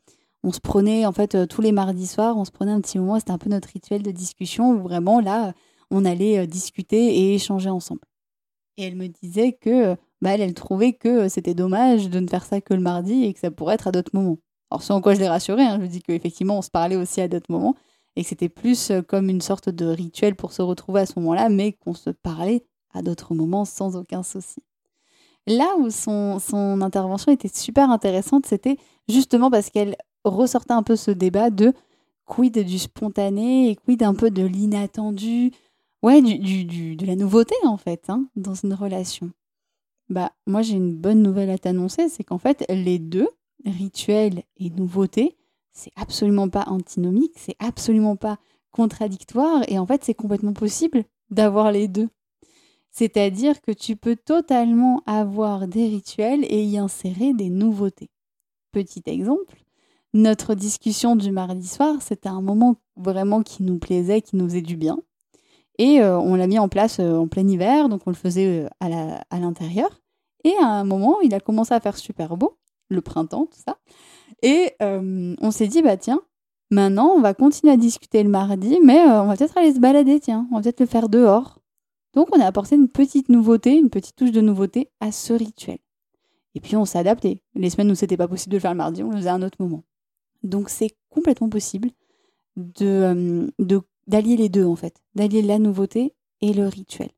on, 0.44 0.52
se 0.52 0.60
prenait, 0.60 1.06
en 1.06 1.12
fait, 1.12 1.48
tous 1.48 1.62
les 1.62 1.72
mardis 1.72 2.06
soirs, 2.06 2.36
on 2.36 2.44
se 2.44 2.50
prenait 2.50 2.72
un 2.72 2.82
petit 2.82 2.98
moment, 2.98 3.18
c'était 3.18 3.30
un 3.30 3.38
peu 3.38 3.48
notre 3.48 3.70
rituel 3.70 4.02
de 4.02 4.10
discussion 4.10 4.72
où 4.72 4.82
vraiment 4.82 5.20
là, 5.20 5.54
on 5.90 6.04
allait 6.04 6.46
discuter 6.46 7.20
et 7.20 7.34
échanger 7.36 7.70
ensemble. 7.70 8.02
Et 8.76 8.82
elle 8.84 8.96
me 8.96 9.08
disait 9.08 9.52
que 9.52 9.96
bah, 10.20 10.30
elle, 10.30 10.54
trouvait 10.54 10.92
que 10.92 11.28
c'était 11.28 11.54
dommage 11.54 12.10
de 12.10 12.20
ne 12.20 12.26
faire 12.26 12.44
ça 12.44 12.60
que 12.60 12.75
le 12.75 12.80
mardi 12.80 13.25
et 13.25 13.32
que 13.32 13.40
ça 13.40 13.50
pourrait 13.50 13.75
être 13.75 13.88
à 13.88 13.92
d'autres 13.92 14.14
moments. 14.14 14.38
Alors, 14.70 14.82
ce 14.82 14.92
en 14.92 15.00
quoi 15.00 15.14
je 15.14 15.20
l'ai 15.20 15.28
rassurée, 15.28 15.62
hein, 15.62 15.76
je 15.76 15.82
lui 15.82 15.88
dis 15.88 16.02
qu'effectivement, 16.02 16.58
on 16.58 16.62
se 16.62 16.70
parlait 16.70 16.96
aussi 16.96 17.20
à 17.20 17.28
d'autres 17.28 17.50
moments 17.50 17.75
et 18.16 18.22
que 18.22 18.28
c'était 18.28 18.48
plus 18.48 18.90
euh, 18.90 19.00
comme 19.00 19.28
une 19.30 19.40
sorte 19.40 19.68
de 19.68 19.87
rituel 19.87 20.34
pour 20.34 20.52
se 20.52 20.60
retrouver 20.60 21.02
à 21.02 21.06
ce 21.06 21.18
moment-là, 21.20 21.48
mais 21.48 21.72
qu'on 21.72 21.94
se 21.94 22.10
parlait 22.10 22.64
à 22.92 23.02
d'autres 23.02 23.34
moments 23.34 23.64
sans 23.64 23.96
aucun 23.96 24.22
souci. 24.22 24.62
Là 25.46 25.76
où 25.78 25.88
son, 25.88 26.38
son 26.38 26.82
intervention 26.82 27.32
était 27.32 27.48
super 27.48 27.90
intéressante, 27.90 28.44
c'était 28.44 28.76
justement 29.08 29.50
parce 29.50 29.70
qu'elle 29.70 29.96
ressortait 30.25 30.75
un 30.75 30.82
peu 30.82 30.96
ce 30.96 31.10
débat 31.10 31.50
de 31.50 31.72
quid 32.26 32.58
du 32.58 32.78
spontané 32.78 33.70
et 33.70 33.76
quid 33.76 34.02
un 34.02 34.14
peu 34.14 34.30
de 34.30 34.42
l'inattendu, 34.42 35.52
ouais, 36.02 36.20
du, 36.20 36.64
du, 36.64 36.96
de 36.96 37.06
la 37.06 37.16
nouveauté 37.16 37.54
en 37.64 37.76
fait, 37.76 38.10
hein, 38.10 38.26
dans 38.37 38.54
une 38.54 38.75
relation. 38.75 39.30
Bah, 40.08 40.32
moi, 40.46 40.62
j'ai 40.62 40.74
une 40.74 40.96
bonne 40.96 41.22
nouvelle 41.22 41.50
à 41.50 41.58
t'annoncer, 41.58 42.08
c'est 42.08 42.24
qu'en 42.24 42.38
fait, 42.38 42.64
les 42.68 42.98
deux, 42.98 43.28
rituel 43.66 44.42
et 44.56 44.70
nouveauté, 44.70 45.36
c'est 45.72 45.92
absolument 45.96 46.48
pas 46.48 46.64
antinomique, 46.68 47.34
c'est 47.36 47.56
absolument 47.58 48.16
pas 48.16 48.38
contradictoire, 48.70 49.62
et 49.68 49.78
en 49.78 49.86
fait, 49.86 50.04
c'est 50.04 50.14
complètement 50.14 50.54
possible 50.54 51.04
d'avoir 51.30 51.72
les 51.72 51.88
deux. 51.88 52.08
C'est-à-dire 52.90 53.60
que 53.60 53.70
tu 53.70 53.96
peux 53.96 54.16
totalement 54.16 55.02
avoir 55.06 55.68
des 55.68 55.86
rituels 55.86 56.44
et 56.48 56.64
y 56.64 56.78
insérer 56.78 57.34
des 57.34 57.50
nouveautés. 57.50 58.10
Petit 58.72 59.02
exemple, 59.06 59.62
notre 60.14 60.54
discussion 60.54 61.16
du 61.16 61.30
mardi 61.30 61.68
soir, 61.68 62.00
c'était 62.00 62.30
un 62.30 62.40
moment 62.40 62.76
vraiment 62.96 63.42
qui 63.42 63.62
nous 63.62 63.78
plaisait, 63.78 64.22
qui 64.22 64.36
nous 64.36 64.46
faisait 64.46 64.62
du 64.62 64.76
bien. 64.76 64.98
Et 65.78 66.00
euh, 66.00 66.18
on 66.18 66.35
l'a 66.35 66.47
mis 66.47 66.58
en 66.58 66.68
place 66.68 66.99
euh, 66.99 67.16
en 67.16 67.28
plein 67.28 67.47
hiver, 67.47 67.88
donc 67.88 68.02
on 68.06 68.11
le 68.11 68.16
faisait 68.16 68.64
euh, 68.64 69.16
à 69.30 69.38
l'intérieur. 69.38 70.00
Et 70.44 70.52
à 70.61 70.66
un 70.66 70.85
moment, 70.85 71.20
il 71.23 71.35
a 71.35 71.40
commencé 71.40 71.73
à 71.73 71.80
faire 71.80 71.97
super 71.97 72.37
beau, 72.37 72.58
le 72.88 73.00
printemps, 73.00 73.47
tout 73.47 73.61
ça. 73.64 73.78
Et 74.42 74.75
on 74.80 75.50
s'est 75.50 75.66
dit, 75.66 75.82
bah 75.82 75.97
tiens, 75.97 76.20
maintenant 76.70 77.12
on 77.16 77.20
va 77.20 77.35
continuer 77.35 77.73
à 77.73 77.76
discuter 77.76 78.23
le 78.23 78.28
mardi, 78.28 78.78
mais 78.85 79.00
on 79.00 79.26
va 79.26 79.37
peut-être 79.37 79.58
aller 79.58 79.75
se 79.75 79.80
balader, 79.80 80.20
tiens, 80.20 80.47
on 80.52 80.56
va 80.56 80.62
peut-être 80.62 80.80
le 80.80 80.87
faire 80.87 81.08
dehors. 81.08 81.58
Donc 82.14 82.28
on 82.35 82.40
a 82.40 82.47
apporté 82.47 82.76
une 82.76 82.88
petite 82.88 83.28
nouveauté, 83.28 83.76
une 83.76 83.90
petite 83.90 84.14
touche 84.14 84.30
de 84.30 84.40
nouveauté 84.40 84.90
à 85.00 85.11
ce 85.11 85.32
rituel. 85.32 85.78
Et 86.54 86.61
puis 86.61 86.76
on 86.76 86.85
s'est 86.85 86.99
adapté. 86.99 87.42
Les 87.54 87.70
semaines 87.70 87.90
où 87.90 87.94
c'était 87.97 88.16
pas 88.16 88.28
possible 88.28 88.52
de 88.52 88.56
le 88.56 88.61
faire 88.61 88.73
le 88.73 88.78
mardi, 88.78 89.02
on 89.02 89.11
le 89.11 89.16
faisait 89.16 89.28
à 89.28 89.35
un 89.35 89.42
autre 89.42 89.58
moment. 89.61 89.82
Donc 90.44 90.68
c'est 90.68 90.97
complètement 91.11 91.49
possible 91.49 91.90
de, 92.56 93.52
de 93.58 93.80
d'allier 94.08 94.36
les 94.36 94.48
deux 94.48 94.64
en 94.64 94.74
fait, 94.74 94.96
d'allier 95.14 95.42
la 95.42 95.58
nouveauté 95.58 96.14
et 96.40 96.52
le 96.52 96.66
rituel. 96.66 97.10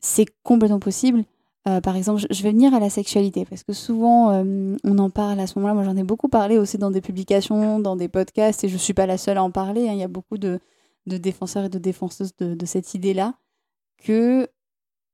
C'est 0.00 0.26
complètement 0.42 0.80
possible. 0.80 1.24
Euh, 1.68 1.80
par 1.80 1.94
exemple, 1.94 2.22
je 2.28 2.42
vais 2.42 2.50
venir 2.50 2.74
à 2.74 2.80
la 2.80 2.90
sexualité 2.90 3.44
parce 3.44 3.62
que 3.62 3.72
souvent 3.72 4.32
euh, 4.32 4.76
on 4.82 4.98
en 4.98 5.10
parle 5.10 5.38
à 5.38 5.46
ce 5.46 5.56
moment-là. 5.58 5.74
Moi, 5.74 5.84
j'en 5.84 5.96
ai 5.96 6.02
beaucoup 6.02 6.28
parlé 6.28 6.58
aussi 6.58 6.76
dans 6.76 6.90
des 6.90 7.00
publications, 7.00 7.78
dans 7.78 7.94
des 7.94 8.08
podcasts, 8.08 8.64
et 8.64 8.68
je 8.68 8.74
ne 8.74 8.78
suis 8.78 8.94
pas 8.94 9.06
la 9.06 9.16
seule 9.16 9.38
à 9.38 9.44
en 9.44 9.52
parler. 9.52 9.88
Hein. 9.88 9.92
Il 9.92 9.98
y 9.98 10.02
a 10.02 10.08
beaucoup 10.08 10.38
de, 10.38 10.58
défenseurs 11.06 11.66
et 11.66 11.68
de 11.68 11.78
défenseuses 11.78 12.34
de, 12.36 12.54
de 12.54 12.66
cette 12.66 12.94
idée-là 12.94 13.34
que 13.98 14.48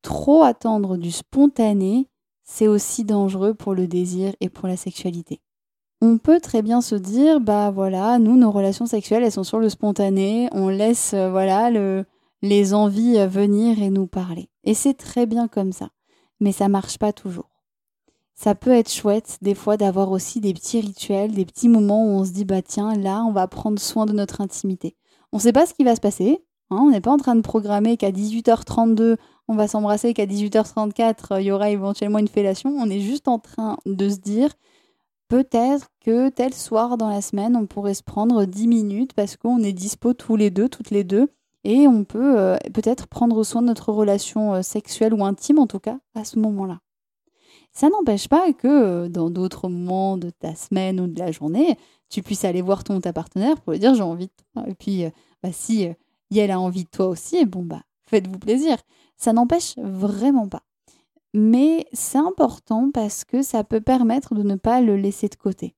trop 0.01 0.43
attendre 0.43 0.97
du 0.97 1.11
spontané, 1.11 2.09
c'est 2.45 2.69
aussi 2.69 3.05
dangereux 3.05 3.53
pour 3.53 3.75
le 3.75 3.87
désir 3.87 4.33
et 4.41 4.49
pour 4.49 4.69
la 4.69 4.77
sexualité 4.79 5.43
on 6.01 6.19
peut 6.19 6.41
très 6.41 6.63
bien 6.63 6.81
se 6.81 6.95
dire, 6.95 7.41
bah 7.41 7.71
voilà, 7.71 8.19
nous, 8.19 8.37
nos 8.37 8.51
relations 8.51 8.87
sexuelles, 8.87 9.25
elles 9.25 9.33
sont 9.33 9.45
sur 9.45 9.59
le 9.59 9.69
spontané, 9.69 10.49
on 10.53 10.69
laisse, 10.69 11.13
euh, 11.15 11.31
voilà, 11.31 11.71
le, 11.71 12.05
les 12.43 12.73
envies 12.75 13.19
euh, 13.19 13.27
venir 13.27 13.83
et 13.83 13.91
nous 13.91 14.07
parler. 14.07 14.49
Et 14.65 14.75
c'est 14.75 14.95
très 14.95 15.27
bien 15.27 15.49
comme 15.49 15.73
ça. 15.73 15.91
Mais 16.41 16.53
ça 16.53 16.69
marche 16.69 16.99
pas 16.99 17.13
toujours. 17.13 17.51
Ça 18.35 18.55
peut 18.55 18.71
être 18.71 18.93
chouette, 18.93 19.39
des 19.43 19.57
fois, 19.57 19.77
d'avoir 19.77 20.13
aussi 20.13 20.41
des 20.41 20.55
petits 20.55 20.81
rituels, 20.81 21.33
des 21.33 21.45
petits 21.45 21.69
moments 21.69 22.05
où 22.05 22.11
on 22.11 22.25
se 22.25 22.31
dit, 22.31 22.45
bah 22.45 22.63
tiens, 22.63 22.95
là, 22.95 23.25
on 23.25 23.33
va 23.33 23.49
prendre 23.49 23.81
soin 23.81 24.07
de 24.07 24.13
notre 24.13 24.41
intimité. 24.41 24.95
On 25.33 25.41
sait 25.41 25.53
pas 25.53 25.67
ce 25.67 25.75
qui 25.75 25.83
va 25.83 25.97
se 25.97 26.01
passer. 26.01 26.39
Hein, 26.71 26.79
on 26.83 26.91
n'est 26.91 27.01
pas 27.01 27.11
en 27.11 27.17
train 27.17 27.35
de 27.35 27.41
programmer 27.41 27.97
qu'à 27.97 28.13
18h32, 28.13 29.17
on 29.49 29.57
va 29.57 29.67
s'embrasser, 29.67 30.15
qu'à 30.15 30.27
18h34, 30.27 31.41
il 31.41 31.47
y 31.47 31.51
aura 31.51 31.71
éventuellement 31.71 32.19
une 32.19 32.29
fellation. 32.29 32.71
On 32.79 32.89
est 32.89 33.01
juste 33.01 33.27
en 33.27 33.41
train 33.41 33.79
de 33.87 34.09
se 34.09 34.19
dire, 34.19 34.51
peut-être 35.29 35.89
que 36.01 36.29
tel 36.31 36.55
soir 36.55 36.97
dans 36.97 37.09
la 37.09 37.21
semaine, 37.21 37.57
on 37.57 37.67
pourrait 37.67 37.95
se 37.95 38.03
prendre 38.03 38.45
10 38.45 38.67
minutes 38.67 39.13
parce 39.13 39.37
qu'on 39.37 39.63
est 39.63 39.73
dispo 39.73 40.15
tous 40.15 40.37
les 40.37 40.51
deux, 40.51 40.69
toutes 40.69 40.91
les 40.91 41.05
deux, 41.05 41.29
et 41.65 41.87
on 41.87 42.05
peut 42.05 42.39
euh, 42.39 42.57
peut-être 42.73 43.07
prendre 43.09 43.43
soin 43.45 43.63
de 43.63 43.67
notre 43.67 43.93
relation 43.93 44.55
euh, 44.55 44.63
sexuelle 44.63 45.15
ou 45.15 45.25
intime 45.25 45.59
en 45.59 45.67
tout 45.67 45.81
cas 45.81 45.99
à 46.15 46.25
ce 46.25 46.39
moment-là. 46.39 46.81
Ça 47.73 47.89
n'empêche 47.91 48.29
pas 48.29 48.53
que 48.53 48.69
euh, 48.69 49.09
dans 49.09 49.31
d'autres 49.31 49.69
moments 49.69 50.17
de 50.17 50.31
ta 50.31 50.55
semaine 50.55 51.01
ou 51.01 51.07
de 51.07 51.19
la 51.19 51.31
journée, 51.31 51.77
tu 52.09 52.23
puisses 52.23 52.45
aller 52.45 52.63
voir 52.63 52.85
ton 52.85 53.01
ta 53.01 53.13
partenaire 53.13 53.61
pour 53.61 53.73
lui 53.73 53.81
dire 53.81 53.95
j'ai 53.95 54.03
envie 54.03 54.29
de 54.29 54.33
toi. 54.55 54.65
Et 54.69 54.75
puis 54.75 55.05
bah, 55.43 55.53
si 55.53 55.89
elle 56.35 56.51
a 56.51 56.59
envie 56.59 56.85
de 56.85 56.91
toi 56.91 57.09
aussi, 57.09 57.45
bon 57.45 57.63
bah 57.63 57.83
faites-vous 58.09 58.39
plaisir. 58.39 58.79
Ça 59.17 59.33
n'empêche 59.33 59.77
vraiment 59.79 60.49
pas 60.49 60.63
mais 61.35 61.87
c'est 61.93 62.19
important 62.19 62.91
parce 62.93 63.25
que 63.25 63.43
ça 63.43 63.65
peut 63.65 63.81
permettre 63.81 64.35
de 64.35 64.43
ne 64.43 64.57
pas 64.57 64.81
le 64.81 64.97
laisser 64.97 65.29
de 65.29 65.35
côté. 65.37 65.75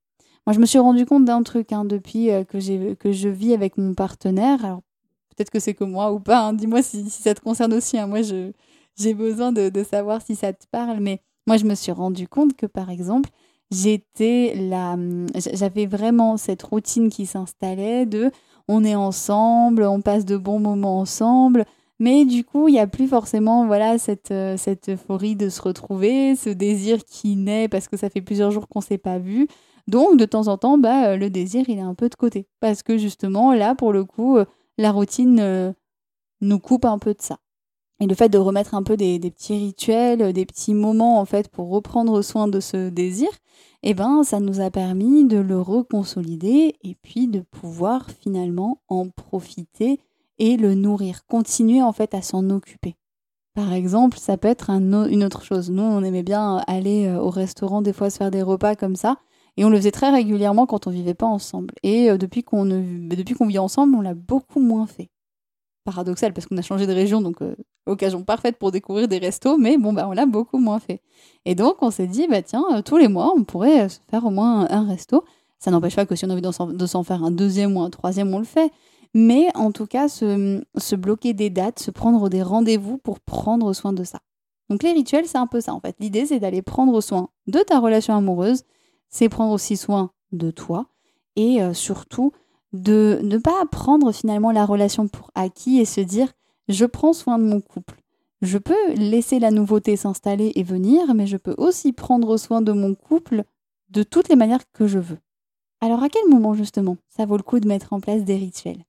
Moi, 0.46 0.54
je 0.54 0.60
me 0.60 0.66
suis 0.66 0.78
rendu 0.78 1.06
compte 1.06 1.24
d'un 1.24 1.42
truc 1.42 1.72
hein, 1.72 1.84
depuis 1.84 2.30
euh, 2.30 2.44
que, 2.44 2.94
que 2.94 3.12
je 3.12 3.28
vis 3.28 3.52
avec 3.52 3.76
mon 3.76 3.94
partenaire. 3.94 4.64
Alors, 4.64 4.80
peut-être 5.28 5.50
que 5.50 5.60
c'est 5.60 5.74
que 5.74 5.84
moi 5.84 6.12
ou 6.12 6.20
pas. 6.20 6.40
Hein. 6.40 6.52
Dis-moi 6.54 6.82
si, 6.82 7.08
ça 7.10 7.34
te 7.34 7.40
concerne 7.40 7.74
aussi. 7.74 7.98
Hein. 7.98 8.06
Moi, 8.06 8.20
j'ai 8.22 9.14
besoin 9.14 9.52
de, 9.52 9.68
de, 9.68 9.84
savoir 9.84 10.22
si 10.22 10.34
ça 10.34 10.52
te 10.52 10.66
parle. 10.70 11.00
Mais 11.00 11.20
moi, 11.46 11.56
je 11.56 11.64
me 11.64 11.74
suis 11.74 11.92
rendu 11.92 12.26
compte 12.26 12.56
que, 12.56 12.66
par 12.66 12.90
exemple, 12.90 13.30
j'étais 13.70 14.54
j'avais 15.52 15.86
vraiment 15.86 16.36
cette 16.36 16.62
routine 16.62 17.08
qui 17.10 17.26
s'installait 17.26 18.06
de 18.06 18.30
on 18.68 18.84
est 18.84 18.94
ensemble, 18.94 19.82
on 19.84 20.00
passe 20.00 20.24
de 20.24 20.36
bons 20.36 20.60
moments 20.60 21.00
ensemble. 21.00 21.64
Mais 22.00 22.24
du 22.24 22.44
coup, 22.44 22.66
il 22.68 22.72
n'y 22.72 22.80
a 22.80 22.86
plus 22.86 23.06
forcément 23.06 23.66
voilà 23.66 23.98
cette, 23.98 24.30
euh, 24.30 24.56
cette 24.56 24.88
euphorie 24.88 25.36
de 25.36 25.50
se 25.50 25.60
retrouver, 25.60 26.34
ce 26.34 26.48
désir 26.48 27.04
qui 27.04 27.36
naît 27.36 27.68
parce 27.68 27.88
que 27.88 27.98
ça 27.98 28.08
fait 28.08 28.22
plusieurs 28.22 28.50
jours 28.50 28.68
qu'on 28.68 28.78
ne 28.78 28.84
s'est 28.84 28.98
pas 28.98 29.18
vu. 29.18 29.46
Donc, 29.86 30.16
de 30.16 30.24
temps 30.24 30.48
en 30.48 30.56
temps, 30.56 30.78
bah, 30.78 31.10
euh, 31.10 31.16
le 31.18 31.28
désir, 31.28 31.66
il 31.68 31.78
est 31.78 31.82
un 31.82 31.94
peu 31.94 32.08
de 32.08 32.14
côté. 32.14 32.46
Parce 32.60 32.82
que 32.82 32.96
justement, 32.96 33.52
là, 33.52 33.74
pour 33.74 33.92
le 33.92 34.04
coup, 34.04 34.38
euh, 34.38 34.46
la 34.78 34.92
routine 34.92 35.74
nous 36.40 36.58
coupe 36.58 36.86
un 36.86 36.98
peu 36.98 37.12
de 37.12 37.20
ça. 37.20 37.38
Et 38.00 38.06
le 38.06 38.14
fait 38.14 38.30
de 38.30 38.38
remettre 38.38 38.74
un 38.74 38.82
peu 38.82 38.96
des, 38.96 39.18
petits 39.18 39.58
rituels, 39.58 40.32
des 40.32 40.46
petits 40.46 40.72
moments, 40.72 41.20
en 41.20 41.26
fait, 41.26 41.48
pour 41.48 41.68
reprendre 41.68 42.22
soin 42.22 42.48
de 42.48 42.60
ce 42.60 42.88
désir, 42.88 43.28
eh 43.82 43.92
ben, 43.92 44.22
ça 44.24 44.40
nous 44.40 44.62
a 44.62 44.70
permis 44.70 45.26
de 45.26 45.36
le 45.36 45.60
reconsolider 45.60 46.76
et 46.82 46.94
puis 47.02 47.28
de 47.28 47.40
pouvoir 47.40 48.10
finalement 48.10 48.80
en 48.88 49.10
profiter 49.10 50.00
et 50.40 50.56
le 50.56 50.74
nourrir, 50.74 51.24
continuer 51.26 51.82
en 51.82 51.92
fait 51.92 52.12
à 52.14 52.22
s'en 52.22 52.50
occuper. 52.50 52.96
Par 53.54 53.72
exemple, 53.72 54.18
ça 54.18 54.36
peut 54.36 54.48
être 54.48 54.70
une 54.70 55.24
autre 55.24 55.44
chose. 55.44 55.70
Nous, 55.70 55.82
on 55.82 56.02
aimait 56.02 56.24
bien 56.24 56.62
aller 56.66 57.06
euh, 57.06 57.20
au 57.20 57.30
restaurant, 57.30 57.82
des 57.82 57.92
fois 57.92 58.10
se 58.10 58.16
faire 58.16 58.32
des 58.32 58.42
repas 58.42 58.74
comme 58.74 58.96
ça. 58.96 59.18
Et 59.56 59.64
on 59.64 59.70
le 59.70 59.76
faisait 59.76 59.90
très 59.92 60.10
régulièrement 60.10 60.66
quand 60.66 60.86
on 60.86 60.90
vivait 60.90 61.14
pas 61.14 61.26
ensemble. 61.26 61.74
Et 61.82 62.16
depuis 62.16 62.42
qu'on 62.42 62.64
depuis 62.64 63.34
qu'on 63.34 63.46
vit 63.46 63.58
ensemble, 63.58 63.94
on 63.96 64.00
l'a 64.00 64.14
beaucoup 64.14 64.60
moins 64.60 64.86
fait. 64.86 65.10
Paradoxal 65.84 66.32
parce 66.32 66.46
qu'on 66.46 66.56
a 66.56 66.62
changé 66.62 66.86
de 66.86 66.92
région, 66.92 67.20
donc 67.20 67.42
occasion 67.86 68.22
parfaite 68.22 68.58
pour 68.58 68.70
découvrir 68.70 69.08
des 69.08 69.18
restos, 69.18 69.58
mais 69.58 69.76
bon, 69.76 69.92
bah, 69.92 70.06
on 70.08 70.12
l'a 70.12 70.26
beaucoup 70.26 70.58
moins 70.58 70.78
fait. 70.78 71.02
Et 71.44 71.54
donc, 71.54 71.76
on 71.82 71.90
s'est 71.90 72.06
dit, 72.06 72.26
bah, 72.28 72.42
tiens, 72.42 72.64
tous 72.84 72.96
les 72.96 73.08
mois, 73.08 73.32
on 73.36 73.44
pourrait 73.44 73.88
se 73.88 73.98
faire 74.10 74.24
au 74.24 74.30
moins 74.30 74.66
un 74.70 74.86
resto. 74.86 75.24
Ça 75.58 75.70
n'empêche 75.70 75.96
pas 75.96 76.06
que 76.06 76.14
si 76.14 76.24
on 76.24 76.30
a 76.30 76.32
envie 76.32 76.42
de 76.42 76.86
s'en 76.86 77.02
faire 77.02 77.22
un 77.22 77.30
deuxième 77.30 77.76
ou 77.76 77.82
un 77.82 77.90
troisième, 77.90 78.32
on 78.32 78.38
le 78.38 78.44
fait. 78.44 78.72
Mais 79.14 79.48
en 79.56 79.72
tout 79.72 79.86
cas, 79.86 80.08
se, 80.08 80.94
bloquer 80.94 81.34
des 81.34 81.50
dates, 81.50 81.80
se 81.80 81.90
prendre 81.90 82.28
des 82.28 82.42
rendez-vous 82.42 82.98
pour 82.98 83.20
prendre 83.20 83.72
soin 83.72 83.92
de 83.92 84.04
ça. 84.04 84.20
Donc 84.68 84.84
les 84.84 84.92
rituels, 84.92 85.26
c'est 85.26 85.38
un 85.38 85.48
peu 85.48 85.60
ça 85.60 85.74
en 85.74 85.80
fait. 85.80 85.96
L'idée, 85.98 86.26
c'est 86.26 86.38
d'aller 86.38 86.62
prendre 86.62 87.00
soin 87.00 87.28
de 87.48 87.58
ta 87.58 87.80
relation 87.80 88.14
amoureuse, 88.14 88.62
c'est 89.08 89.28
prendre 89.28 89.52
aussi 89.52 89.76
soin 89.76 90.12
de 90.30 90.52
toi 90.52 90.86
et 91.34 91.60
euh, 91.60 91.74
surtout 91.74 92.32
de 92.72 93.18
ne 93.22 93.36
pas 93.38 93.64
prendre 93.70 94.12
finalement 94.12 94.52
la 94.52 94.64
relation 94.64 95.08
pour 95.08 95.32
acquis 95.34 95.80
et 95.80 95.84
se 95.84 96.00
dire 96.00 96.32
je 96.68 96.84
prends 96.84 97.12
soin 97.12 97.38
de 97.38 97.44
mon 97.44 97.60
couple. 97.60 98.00
Je 98.42 98.58
peux 98.58 98.94
laisser 98.94 99.40
la 99.40 99.50
nouveauté 99.50 99.96
s'installer 99.96 100.52
et 100.54 100.62
venir, 100.62 101.14
mais 101.14 101.26
je 101.26 101.36
peux 101.36 101.54
aussi 101.58 101.92
prendre 101.92 102.36
soin 102.36 102.62
de 102.62 102.72
mon 102.72 102.94
couple 102.94 103.42
de 103.90 104.04
toutes 104.04 104.28
les 104.28 104.36
manières 104.36 104.70
que 104.72 104.86
je 104.86 105.00
veux. 105.00 105.18
Alors 105.80 106.02
à 106.02 106.08
quel 106.08 106.28
moment 106.28 106.54
justement 106.54 106.96
ça 107.08 107.26
vaut 107.26 107.36
le 107.36 107.42
coup 107.42 107.58
de 107.58 107.66
mettre 107.68 107.92
en 107.92 108.00
place 108.00 108.24
des 108.24 108.36
rituels? 108.36 108.84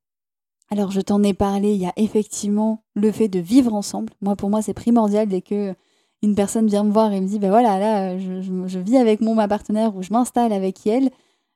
Alors 0.72 0.90
je 0.90 1.02
t'en 1.02 1.22
ai 1.22 1.34
parlé, 1.34 1.74
il 1.74 1.82
y 1.82 1.86
a 1.86 1.94
effectivement 1.98 2.84
le 2.96 3.12
fait 3.12 3.28
de 3.28 3.40
vivre 3.40 3.74
ensemble. 3.74 4.14
Moi 4.22 4.38
pour 4.38 4.50
moi 4.50 4.62
c'est 4.62 4.74
primordial 4.74 5.28
dès 5.28 5.42
que 5.42 5.76
une 6.24 6.34
personne 6.34 6.68
vient 6.68 6.86
me 6.86 6.92
voir 6.92 7.12
et 7.12 7.20
me 7.20 7.28
dit 7.28 7.40
ben 7.40 7.50
voilà 7.50 7.78
là 7.78 8.18
je, 8.18 8.80
vis 8.80 8.96
avec 8.98 9.20
mon 9.20 9.36
ma 9.36 9.50
partenaire 9.50 9.96
ou 9.96 10.02
je 10.02 10.14
m'installe 10.14 10.54
avec 10.54 10.88
elle, 10.88 11.10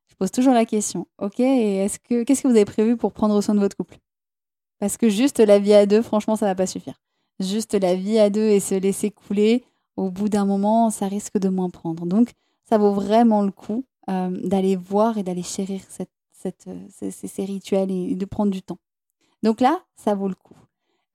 je 0.07 0.15
pose 0.15 0.31
toujours 0.31 0.53
la 0.53 0.65
question. 0.65 1.07
Ok, 1.17 1.39
est-ce 1.39 1.97
que 1.99 2.23
qu'est-ce 2.23 2.43
que 2.43 2.49
vous 2.49 2.55
avez 2.55 2.65
prévu 2.65 2.97
pour 2.97 3.13
prendre 3.13 3.39
soin 3.41 3.55
de 3.55 3.61
votre 3.61 3.77
couple? 3.77 3.99
Parce 4.79 4.97
que 4.97 5.07
juste 5.07 5.39
la 5.39 5.59
vie 5.59 5.73
à 5.73 5.85
deux, 5.85 6.01
franchement 6.01 6.35
ça 6.35 6.45
va 6.45 6.55
pas 6.55 6.67
suffire. 6.67 7.01
Juste 7.39 7.73
la 7.73 7.95
vie 7.95 8.19
à 8.19 8.29
deux 8.29 8.49
et 8.49 8.59
se 8.59 8.75
laisser 8.75 9.11
couler, 9.11 9.63
au 9.95 10.11
bout 10.11 10.27
d'un 10.27 10.45
moment 10.45 10.89
ça 10.89 11.07
risque 11.07 11.37
de 11.39 11.47
moins 11.47 11.69
prendre. 11.69 12.05
Donc 12.05 12.31
ça 12.69 12.77
vaut 12.77 12.91
vraiment 12.91 13.43
le 13.43 13.51
coup 13.51 13.85
euh, 14.09 14.29
d'aller 14.43 14.75
voir 14.75 15.17
et 15.17 15.23
d'aller 15.23 15.43
chérir 15.43 15.81
ces, 15.87 16.51
ces 17.11 17.45
rituels 17.45 17.91
et 17.91 18.15
de 18.15 18.25
prendre 18.25 18.51
du 18.51 18.61
temps. 18.61 18.77
Donc 19.45 19.61
là, 19.61 19.79
ça 19.95 20.15
vaut 20.15 20.27
le 20.27 20.33
coup. 20.33 20.55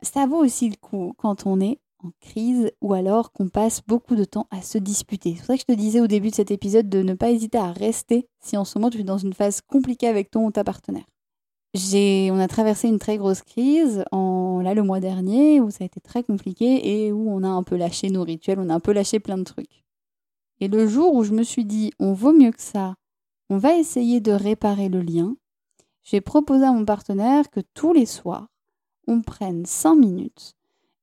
Ça 0.02 0.24
vaut 0.24 0.38
aussi 0.38 0.70
le 0.70 0.76
coup 0.76 1.14
quand 1.18 1.46
on 1.46 1.60
est 1.60 1.80
en 1.98 2.10
crise 2.20 2.70
ou 2.80 2.94
alors 2.94 3.32
qu'on 3.32 3.48
passe 3.48 3.82
beaucoup 3.84 4.14
de 4.14 4.22
temps 4.22 4.46
à 4.52 4.62
se 4.62 4.78
disputer. 4.78 5.32
C'est 5.32 5.38
pour 5.38 5.46
ça 5.46 5.54
que 5.54 5.60
je 5.62 5.74
te 5.74 5.78
disais 5.78 6.00
au 6.00 6.06
début 6.06 6.30
de 6.30 6.36
cet 6.36 6.52
épisode 6.52 6.88
de 6.88 7.02
ne 7.02 7.14
pas 7.14 7.30
hésiter 7.30 7.58
à 7.58 7.72
rester 7.72 8.28
si 8.40 8.56
en 8.56 8.64
ce 8.64 8.78
moment 8.78 8.88
tu 8.88 9.00
es 9.00 9.02
dans 9.02 9.18
une 9.18 9.32
phase 9.32 9.60
compliquée 9.60 10.06
avec 10.06 10.30
ton 10.30 10.46
ou 10.46 10.52
ta 10.52 10.62
partenaire. 10.62 11.04
J'ai, 11.74 12.30
on 12.30 12.38
a 12.38 12.46
traversé 12.46 12.86
une 12.86 13.00
très 13.00 13.18
grosse 13.18 13.42
crise 13.42 14.04
en, 14.12 14.60
là 14.60 14.74
le 14.74 14.84
mois 14.84 15.00
dernier 15.00 15.60
où 15.60 15.70
ça 15.70 15.82
a 15.82 15.86
été 15.86 16.00
très 16.00 16.22
compliqué 16.22 17.06
et 17.06 17.12
où 17.12 17.32
on 17.32 17.42
a 17.42 17.48
un 17.48 17.64
peu 17.64 17.76
lâché 17.76 18.10
nos 18.10 18.22
rituels, 18.22 18.60
on 18.60 18.70
a 18.70 18.74
un 18.74 18.80
peu 18.80 18.92
lâché 18.92 19.18
plein 19.18 19.38
de 19.38 19.44
trucs. 19.44 19.84
Et 20.60 20.68
le 20.68 20.86
jour 20.86 21.14
où 21.14 21.24
je 21.24 21.32
me 21.32 21.42
suis 21.42 21.64
dit 21.64 21.90
on 21.98 22.12
vaut 22.12 22.32
mieux 22.32 22.52
que 22.52 22.62
ça, 22.62 22.94
on 23.50 23.58
va 23.58 23.74
essayer 23.74 24.20
de 24.20 24.30
réparer 24.30 24.88
le 24.88 25.00
lien, 25.00 25.34
j'ai 26.02 26.20
proposé 26.20 26.64
à 26.64 26.72
mon 26.72 26.84
partenaire 26.84 27.50
que 27.50 27.60
tous 27.74 27.92
les 27.92 28.06
soirs, 28.06 28.48
on 29.06 29.22
prenne 29.22 29.66
5 29.66 29.94
minutes 29.94 30.54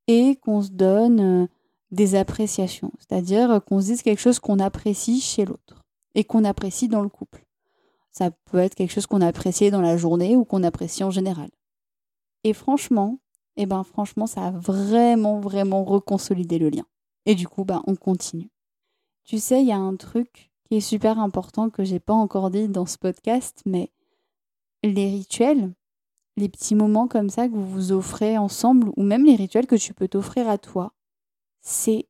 et 0.08 0.38
qu'on 0.38 0.62
se 0.62 0.70
donne 0.70 1.20
euh, 1.20 1.48
des 1.92 2.16
appréciations, 2.16 2.92
c'est-à-dire 3.00 3.62
qu'on 3.66 3.80
se 3.82 3.88
dise 3.88 4.02
quelque 4.02 4.20
chose 4.22 4.40
qu'on 4.40 4.60
apprécie 4.60 5.22
chez 5.22 5.46
l'autre 5.46 5.84
et 6.16 6.24
qu'on 6.24 6.44
apprécie 6.44 6.88
dans 6.88 7.02
le 7.02 7.10
couple. 7.10 7.46
Ça 8.12 8.32
peut 8.32 8.58
être 8.58 8.76
quelque 8.76 8.92
chose 8.92 9.06
qu'on 9.06 9.22
a 9.22 9.28
apprécié 9.28 9.70
dans 9.70 9.82
la 9.82 9.96
journée 9.96 10.36
ou 10.36 10.44
qu'on 10.44 10.64
apprécie 10.64 11.04
en 11.04 11.12
général. 11.12 11.50
Et 12.44 12.54
franchement, 12.54 13.20
eh 13.58 13.66
ben 13.66 13.84
franchement, 13.84 14.28
ça 14.28 14.48
a 14.48 14.52
vraiment, 14.52 15.40
vraiment 15.40 15.84
reconsolidé 15.84 16.58
le 16.60 16.70
lien. 16.70 16.86
Et 17.26 17.36
du 17.36 17.48
coup, 17.48 17.66
ben, 17.66 17.84
on 17.88 17.96
continue. 17.96 18.50
Tu 19.26 19.40
sais, 19.40 19.62
il 19.62 19.68
y 19.68 19.72
a 19.72 19.78
un 19.78 19.96
truc 19.96 20.52
qui 20.64 20.78
est 20.78 20.82
super 20.82 21.20
important 21.20 21.70
que 21.70 21.84
j'ai 21.84 22.00
pas 22.00 22.14
encore 22.14 22.50
dit 22.50 22.70
dans 22.70 22.86
ce 22.86 22.98
podcast, 22.98 23.62
mais 23.66 23.92
les 24.84 25.10
rituels, 25.10 25.74
les 26.38 26.50
petits 26.50 26.76
moments 26.76 27.08
comme 27.08 27.30
ça 27.30 27.48
que 27.48 27.54
vous 27.54 27.68
vous 27.68 27.92
offrez 27.92 28.38
ensemble, 28.38 28.92
ou 28.96 29.04
même 29.04 29.26
les 29.26 29.36
rituels 29.36 29.68
que 29.68 29.76
tu 29.76 29.94
peux 29.94 30.08
t'offrir 30.08 30.48
à 30.50 30.58
toi, 30.58 30.94
c'est 31.62 32.08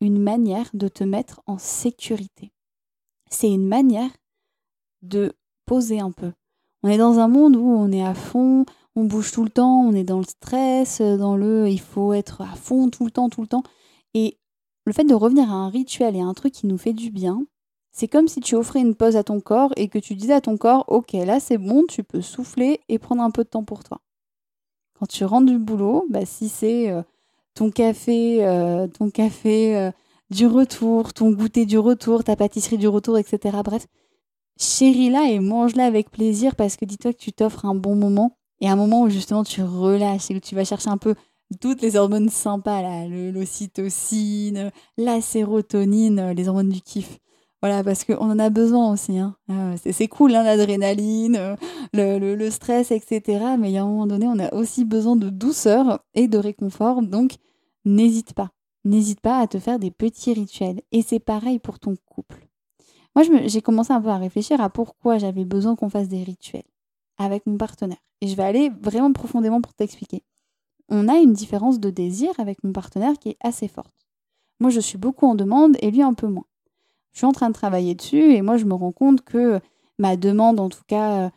une 0.00 0.20
manière 0.20 0.70
de 0.74 0.88
te 0.88 1.04
mettre 1.04 1.42
en 1.46 1.58
sécurité. 1.58 2.52
C'est 3.30 3.50
une 3.50 3.66
manière 3.66 4.10
de 5.02 5.32
poser 5.66 6.00
un 6.00 6.10
peu. 6.10 6.32
On 6.82 6.88
est 6.88 6.98
dans 6.98 7.18
un 7.18 7.28
monde 7.28 7.56
où 7.56 7.68
on 7.68 7.92
est 7.92 8.04
à 8.04 8.14
fond, 8.14 8.64
on 8.96 9.04
bouge 9.04 9.32
tout 9.32 9.44
le 9.44 9.50
temps, 9.50 9.82
on 9.82 9.92
est 9.92 10.04
dans 10.04 10.18
le 10.18 10.24
stress, 10.24 11.00
dans 11.00 11.36
le 11.36 11.68
il 11.68 11.80
faut 11.80 12.12
être 12.12 12.40
à 12.40 12.54
fond 12.54 12.88
tout 12.88 13.04
le 13.04 13.10
temps, 13.10 13.28
tout 13.28 13.42
le 13.42 13.46
temps. 13.46 13.62
Et 14.14 14.38
le 14.86 14.92
fait 14.92 15.04
de 15.04 15.14
revenir 15.14 15.50
à 15.50 15.54
un 15.54 15.68
rituel 15.68 16.16
et 16.16 16.20
à 16.20 16.24
un 16.24 16.34
truc 16.34 16.52
qui 16.52 16.66
nous 16.66 16.78
fait 16.78 16.92
du 16.92 17.10
bien, 17.10 17.44
c'est 17.92 18.08
comme 18.08 18.28
si 18.28 18.40
tu 18.40 18.54
offrais 18.54 18.80
une 18.80 18.94
pause 18.94 19.16
à 19.16 19.24
ton 19.24 19.40
corps 19.40 19.72
et 19.76 19.88
que 19.88 19.98
tu 19.98 20.14
disais 20.14 20.34
à 20.34 20.40
ton 20.40 20.56
corps, 20.56 20.84
ok, 20.88 21.12
là 21.12 21.40
c'est 21.40 21.58
bon, 21.58 21.84
tu 21.88 22.04
peux 22.04 22.22
souffler 22.22 22.80
et 22.88 22.98
prendre 22.98 23.22
un 23.22 23.30
peu 23.30 23.44
de 23.44 23.48
temps 23.48 23.64
pour 23.64 23.82
toi. 23.84 24.00
Quand 24.98 25.06
tu 25.06 25.24
rentres 25.24 25.46
du 25.46 25.58
boulot, 25.58 26.06
bah, 26.10 26.24
si 26.24 26.48
c'est 26.48 26.90
euh, 26.90 27.02
ton 27.54 27.70
café, 27.70 28.44
euh, 28.44 28.86
ton 28.86 29.10
café 29.10 29.76
euh, 29.76 29.90
du 30.30 30.46
retour, 30.46 31.12
ton 31.12 31.30
goûter 31.30 31.66
du 31.66 31.78
retour, 31.78 32.22
ta 32.22 32.36
pâtisserie 32.36 32.78
du 32.78 32.86
retour, 32.86 33.18
etc. 33.18 33.58
Bref, 33.64 33.86
chéris-la 34.58 35.30
et 35.30 35.40
mange-la 35.40 35.86
avec 35.86 36.10
plaisir 36.10 36.54
parce 36.54 36.76
que 36.76 36.84
dis-toi 36.84 37.12
que 37.12 37.18
tu 37.18 37.32
t'offres 37.32 37.64
un 37.64 37.74
bon 37.74 37.96
moment 37.96 38.36
et 38.60 38.68
un 38.68 38.76
moment 38.76 39.02
où 39.02 39.08
justement 39.08 39.42
tu 39.42 39.62
relâches 39.62 40.30
et 40.30 40.36
où 40.36 40.40
tu 40.40 40.54
vas 40.54 40.64
chercher 40.64 40.90
un 40.90 40.98
peu 40.98 41.14
toutes 41.60 41.82
les 41.82 41.96
hormones 41.96 42.28
sympas, 42.28 42.82
là, 42.82 43.08
l'ocytocine, 43.08 44.70
la 44.96 45.20
sérotonine, 45.20 46.30
les 46.32 46.48
hormones 46.48 46.68
du 46.68 46.80
kiff. 46.80 47.18
Voilà, 47.62 47.84
parce 47.84 48.04
qu'on 48.04 48.30
en 48.30 48.38
a 48.38 48.48
besoin 48.48 48.90
aussi. 48.90 49.18
Hein. 49.18 49.36
Ah, 49.50 49.74
c'est 49.76 50.08
cool, 50.08 50.34
hein, 50.34 50.42
l'adrénaline, 50.42 51.36
euh, 51.36 51.56
le, 51.92 52.34
le, 52.34 52.50
stress, 52.50 52.90
etc. 52.90 53.56
Mais 53.58 53.70
il 53.70 53.74
y 53.74 53.78
a 53.78 53.82
un 53.82 53.86
moment 53.86 54.06
donné, 54.06 54.26
on 54.26 54.38
a 54.38 54.54
aussi 54.54 54.86
besoin 54.86 55.14
de 55.16 55.28
douceur 55.28 56.00
et 56.14 56.26
de 56.26 56.38
réconfort. 56.38 57.02
Donc, 57.02 57.34
n'hésite 57.84 58.32
pas. 58.32 58.50
N'hésite 58.84 59.20
pas 59.20 59.40
à 59.40 59.46
te 59.46 59.58
faire 59.58 59.78
des 59.78 59.90
petits 59.90 60.32
rituels. 60.32 60.80
Et 60.90 61.02
c'est 61.02 61.20
pareil 61.20 61.58
pour 61.58 61.78
ton 61.78 61.96
couple. 62.06 62.46
Moi, 63.14 63.24
j'ai 63.44 63.60
commencé 63.60 63.92
un 63.92 64.00
peu 64.00 64.08
à 64.08 64.16
réfléchir 64.16 64.60
à 64.62 64.70
pourquoi 64.70 65.18
j'avais 65.18 65.44
besoin 65.44 65.76
qu'on 65.76 65.90
fasse 65.90 66.08
des 66.08 66.22
rituels 66.22 66.62
avec 67.18 67.46
mon 67.46 67.58
partenaire. 67.58 67.98
Et 68.22 68.28
je 68.28 68.36
vais 68.36 68.42
aller 68.42 68.70
vraiment 68.80 69.12
profondément 69.12 69.60
pour 69.60 69.74
t'expliquer. 69.74 70.22
On 70.88 71.08
a 71.08 71.18
une 71.18 71.34
différence 71.34 71.78
de 71.78 71.90
désir 71.90 72.30
avec 72.38 72.64
mon 72.64 72.72
partenaire 72.72 73.18
qui 73.18 73.30
est 73.30 73.36
assez 73.40 73.68
forte. 73.68 73.94
Moi, 74.60 74.70
je 74.70 74.80
suis 74.80 74.98
beaucoup 74.98 75.26
en 75.26 75.34
demande 75.34 75.76
et 75.80 75.90
lui 75.90 76.02
un 76.02 76.14
peu 76.14 76.26
moins 76.26 76.46
je 77.12 77.18
suis 77.18 77.26
en 77.26 77.32
train 77.32 77.48
de 77.48 77.54
travailler 77.54 77.94
dessus 77.94 78.32
et 78.34 78.42
moi 78.42 78.56
je 78.56 78.64
me 78.64 78.74
rends 78.74 78.92
compte 78.92 79.22
que 79.22 79.60
ma 79.98 80.16
demande 80.16 80.60
en 80.60 80.68
tout 80.68 80.82
cas 80.86 81.30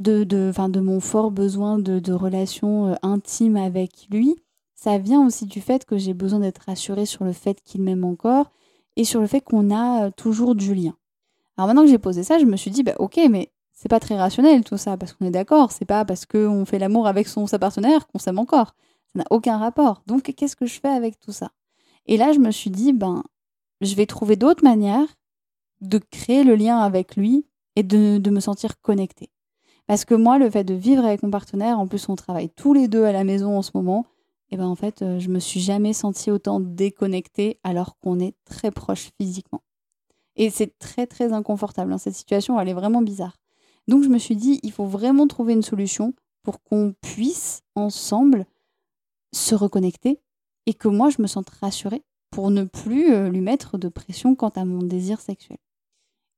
de, 0.00 0.24
de, 0.24 0.50
de 0.68 0.80
mon 0.80 0.98
fort 0.98 1.30
besoin 1.30 1.78
de, 1.78 1.98
de 1.98 2.12
relations 2.12 2.88
euh, 2.88 2.94
intimes 3.02 3.56
avec 3.56 4.08
lui, 4.10 4.34
ça 4.74 4.98
vient 4.98 5.24
aussi 5.24 5.44
du 5.44 5.60
fait 5.60 5.84
que 5.84 5.98
j'ai 5.98 6.14
besoin 6.14 6.40
d'être 6.40 6.62
rassurée 6.66 7.06
sur 7.06 7.24
le 7.24 7.32
fait 7.32 7.60
qu'il 7.62 7.82
m'aime 7.82 8.04
encore 8.04 8.50
et 8.96 9.04
sur 9.04 9.20
le 9.20 9.26
fait 9.26 9.42
qu'on 9.42 9.70
a 9.70 10.06
euh, 10.06 10.10
toujours 10.10 10.54
du 10.54 10.74
lien. 10.74 10.94
Alors 11.56 11.68
maintenant 11.68 11.82
que 11.82 11.90
j'ai 11.90 11.98
posé 11.98 12.22
ça, 12.22 12.38
je 12.38 12.46
me 12.46 12.56
suis 12.56 12.70
dit, 12.70 12.82
bah 12.82 12.94
ok, 12.98 13.20
mais 13.28 13.52
c'est 13.74 13.90
pas 13.90 14.00
très 14.00 14.16
rationnel 14.16 14.64
tout 14.64 14.78
ça, 14.78 14.96
parce 14.96 15.12
qu'on 15.12 15.26
est 15.26 15.30
d'accord, 15.30 15.70
c'est 15.70 15.84
pas 15.84 16.06
parce 16.06 16.24
qu'on 16.24 16.64
fait 16.64 16.78
l'amour 16.78 17.06
avec 17.06 17.28
son, 17.28 17.46
sa 17.46 17.58
partenaire 17.58 18.06
qu'on 18.06 18.18
s'aime 18.18 18.38
encore. 18.38 18.74
Ça 19.12 19.18
n'a 19.18 19.24
aucun 19.30 19.58
rapport. 19.58 20.02
Donc 20.06 20.22
qu'est-ce 20.22 20.56
que 20.56 20.66
je 20.66 20.80
fais 20.80 20.88
avec 20.88 21.20
tout 21.20 21.32
ça? 21.32 21.50
Et 22.06 22.16
là, 22.16 22.32
je 22.32 22.38
me 22.38 22.50
suis 22.50 22.70
dit, 22.70 22.92
ben, 22.94 23.22
je 23.82 23.94
vais 23.94 24.06
trouver 24.06 24.36
d'autres 24.36 24.64
manières 24.64 25.08
de 25.80 25.98
créer 25.98 26.44
le 26.44 26.54
lien 26.54 26.78
avec 26.78 27.16
lui 27.16 27.46
et 27.76 27.82
de, 27.82 28.30
me 28.30 28.40
sentir 28.40 28.80
connectée. 28.80 29.30
Parce 29.86 30.04
que 30.04 30.14
moi, 30.14 30.38
le 30.38 30.50
fait 30.50 30.64
de 30.64 30.74
vivre 30.74 31.04
avec 31.04 31.22
mon 31.22 31.30
partenaire, 31.30 31.78
en 31.78 31.86
plus 31.86 32.08
on 32.08 32.16
travaille 32.16 32.50
tous 32.50 32.72
les 32.74 32.88
deux 32.88 33.04
à 33.04 33.12
la 33.12 33.24
maison 33.24 33.56
en 33.56 33.62
ce 33.62 33.72
moment, 33.74 34.06
et 34.50 34.54
eh 34.54 34.56
ben 34.56 34.66
en 34.66 34.74
fait, 34.74 35.02
euh, 35.02 35.20
je 35.20 35.28
me 35.28 35.38
suis 35.38 35.60
jamais 35.60 35.92
sentie 35.92 36.28
autant 36.28 36.58
déconnectée 36.58 37.60
alors 37.62 37.96
qu'on 37.98 38.18
est 38.18 38.34
très 38.44 38.72
proche 38.72 39.10
physiquement. 39.16 39.62
Et 40.34 40.50
c'est 40.50 40.76
très 40.78 41.06
très 41.06 41.32
inconfortable. 41.32 41.92
Hein. 41.92 41.98
Cette 41.98 42.16
situation, 42.16 42.58
elle 42.58 42.68
est 42.68 42.74
vraiment 42.74 43.00
bizarre. 43.00 43.36
Donc 43.86 44.02
je 44.02 44.08
me 44.08 44.18
suis 44.18 44.34
dit, 44.34 44.58
il 44.64 44.72
faut 44.72 44.86
vraiment 44.86 45.28
trouver 45.28 45.52
une 45.52 45.62
solution 45.62 46.14
pour 46.42 46.62
qu'on 46.64 46.94
puisse 47.00 47.62
ensemble 47.76 48.44
se 49.32 49.54
reconnecter 49.54 50.20
et 50.66 50.74
que 50.74 50.88
moi 50.88 51.10
je 51.10 51.22
me 51.22 51.28
sente 51.28 51.50
rassurée 51.50 52.02
pour 52.30 52.50
ne 52.50 52.64
plus 52.64 53.12
euh, 53.12 53.28
lui 53.28 53.40
mettre 53.40 53.78
de 53.78 53.88
pression 53.88 54.34
quant 54.34 54.50
à 54.50 54.64
mon 54.64 54.82
désir 54.82 55.20
sexuel. 55.20 55.58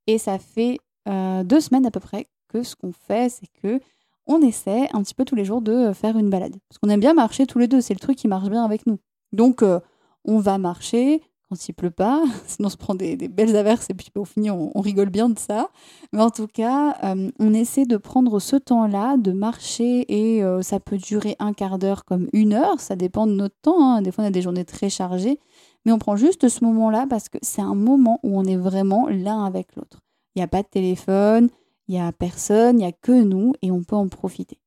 Et 0.07 0.19
ça 0.19 0.39
fait 0.39 0.79
euh, 1.09 1.45
deux 1.45 1.61
semaines 1.61 1.87
à 1.87 1.91
peu 1.91 2.01
près 2.01 2.27
que 2.49 2.63
ce 2.63 2.77
qu'on 2.77 2.93
fait, 2.93 3.31
c'est 3.31 3.49
que 3.63 3.81
on 4.27 4.41
essaie 4.41 4.89
un 4.93 5.03
petit 5.03 5.15
peu 5.15 5.25
tous 5.25 5.35
les 5.35 5.45
jours 5.45 5.63
de 5.63 5.93
faire 5.93 6.17
une 6.17 6.31
balade. 6.31 6.57
Parce 6.69 6.79
qu'on 6.79 6.89
aime 6.89 7.01
bien 7.01 7.15
marcher 7.15 7.47
tous 7.47 7.59
les 7.59 7.67
deux, 7.67 7.81
c'est 7.81 7.95
le 7.95 7.99
truc 7.99 8.17
qui 8.17 8.29
marche 8.29 8.49
bien 8.49 8.65
avec 8.65 8.87
nous. 8.87 8.99
Donc, 9.33 9.63
euh, 9.63 9.81
on 10.25 10.39
va 10.39 10.59
marcher. 10.59 11.23
quand 11.49 11.69
il 11.69 11.73
pleut 11.73 11.91
pas. 11.91 12.23
Sinon, 12.47 12.69
on 12.69 12.71
se 12.71 12.77
prend 12.77 12.95
des, 12.95 13.17
belles 13.17 13.57
averses 13.57 13.91
et 13.91 13.95
puis 13.95 14.11
au 14.15 14.25
final, 14.25 14.57
on, 14.75 14.81
rigole 14.81 15.11
bien 15.11 15.29
de 15.29 15.39
ça. 15.39 15.71
Mais 16.13 16.23
en 16.23 16.31
tout 16.31 16.47
cas, 16.47 16.97
euh, 17.03 17.31
on 17.41 17.53
essaie 17.53 17.85
de 17.85 17.97
prendre 17.97 18.39
ce 18.39 18.55
temps-là, 18.55 19.17
de 19.17 19.33
marcher 19.33 20.07
et 20.09 20.43
ça 20.63 20.79
peut 20.79 20.99
durer 20.99 21.35
un 21.41 21.53
quart 21.53 21.79
d'heure 21.79 22.05
comme 22.05 22.29
une 22.33 22.53
heure. 22.53 22.79
Ça 22.79 22.95
dépend 22.95 23.27
de 23.27 23.33
notre 23.33 23.57
temps. 23.61 23.83
Hein. 23.83 24.03
Des 24.03 24.13
fois, 24.13 24.23
on 24.23 24.29
a 24.29 24.31
des 24.31 24.43
journées 24.43 24.65
très 24.65 24.89
chargées. 24.89 25.41
Mais 25.85 25.93
on 25.93 25.99
prend 25.99 26.17
juste 26.17 26.49
ce 26.49 26.65
moment-là 26.65 27.07
parce 27.09 27.29
que 27.29 27.39
c'est 27.43 27.63
un 27.63 27.75
moment 27.75 28.21
où 28.23 28.39
on 28.39 28.45
est 28.45 28.57
vraiment 28.57 29.09
l'un 29.09 29.45
avec 29.45 29.75
l'autre. 29.77 30.01
Il 30.35 30.39
n'y 30.39 30.45
a 30.45 30.49
pas 30.49 30.63
de 30.63 30.69
téléphone, 30.69 31.49
il 31.89 31.95
n'y 31.95 32.01
a 32.01 32.13
personne, 32.13 32.77
il 32.77 32.83
n'y 32.83 32.87
a 32.87 32.93
que 32.93 33.13
nous 33.13 33.53
et 33.63 33.71
on 33.71 33.83
peut 33.83 33.97
en 33.97 34.09
profiter. 34.09 34.59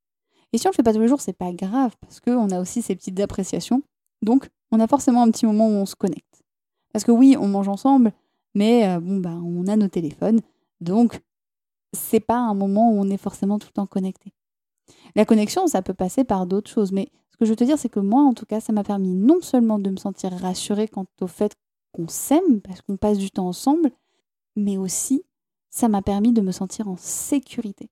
Et 0.54 0.58
si 0.58 0.68
on 0.68 0.70
ne 0.70 0.74
le 0.74 0.76
fait 0.76 0.84
pas 0.84 0.94
tous 0.94 1.00
les 1.00 1.08
jours, 1.08 1.22
c'est 1.22 1.34
pas 1.34 1.52
grave 1.52 1.96
parce 2.00 2.20
qu'on 2.20 2.50
a 2.50 2.60
aussi 2.60 2.82
ces 2.82 2.96
petites 2.96 3.20
appréciations. 3.20 3.82
Donc, 4.22 4.50
on 4.72 4.80
a 4.80 4.88
forcément 4.88 5.24
un 5.24 5.32
petit 5.32 5.46
moment 5.46 5.68
où 5.68 5.72
on 5.72 5.86
se 5.86 5.96
connecte. 5.96 6.44
Parce 6.94 7.04
que 7.04 7.12
oui, 7.12 7.36
on 7.40 7.48
mange 7.48 7.68
ensemble, 7.68 8.14
mais 8.54 8.88
euh, 8.88 9.00
bon, 9.00 9.18
bah, 9.18 9.38
on 9.44 9.68
a 9.68 9.76
nos 9.76 9.88
téléphones. 9.88 10.40
Donc, 10.82 11.20
c'est 11.94 12.20
pas 12.20 12.38
un 12.38 12.54
moment 12.54 12.92
où 12.92 13.00
on 13.00 13.10
est 13.10 13.18
forcément 13.18 13.60
tout 13.60 13.68
le 13.68 13.74
temps 13.74 13.86
connecté. 13.86 14.34
La 15.16 15.26
connexion, 15.26 15.68
ça 15.68 15.82
peut 15.82 15.94
passer 15.94 16.24
par 16.24 16.46
d'autres 16.46 16.70
choses. 16.70 16.92
Mais 16.92 17.10
ce 17.36 17.40
que 17.40 17.46
je 17.46 17.50
veux 17.50 17.56
te 17.58 17.64
dire, 17.66 17.78
c'est 17.78 17.90
que 17.90 18.00
moi, 18.00 18.24
en 18.24 18.34
tout 18.34 18.46
cas, 18.46 18.62
ça 18.62 18.72
m'a 18.72 18.84
permis 18.84 19.14
non 19.14 19.42
seulement 19.42 19.78
de 19.78 19.90
me 19.90 19.98
sentir 19.98 20.32
rassurée 20.32 20.88
quant 20.88 21.06
au 21.22 21.28
fait 21.28 21.54
qu'on 21.92 22.08
s'aime, 22.08 22.62
parce 22.62 22.82
qu'on 22.82 22.98
passe 22.98 23.18
du 23.18 23.30
temps 23.30 23.48
ensemble, 23.48 23.92
mais 24.56 24.78
aussi, 24.78 25.24
ça 25.70 25.90
m'a 25.90 26.02
permis 26.02 26.32
de 26.32 26.42
me 26.42 26.52
sentir 26.52 26.88
en 26.88 26.98
sécurité. 26.98 27.90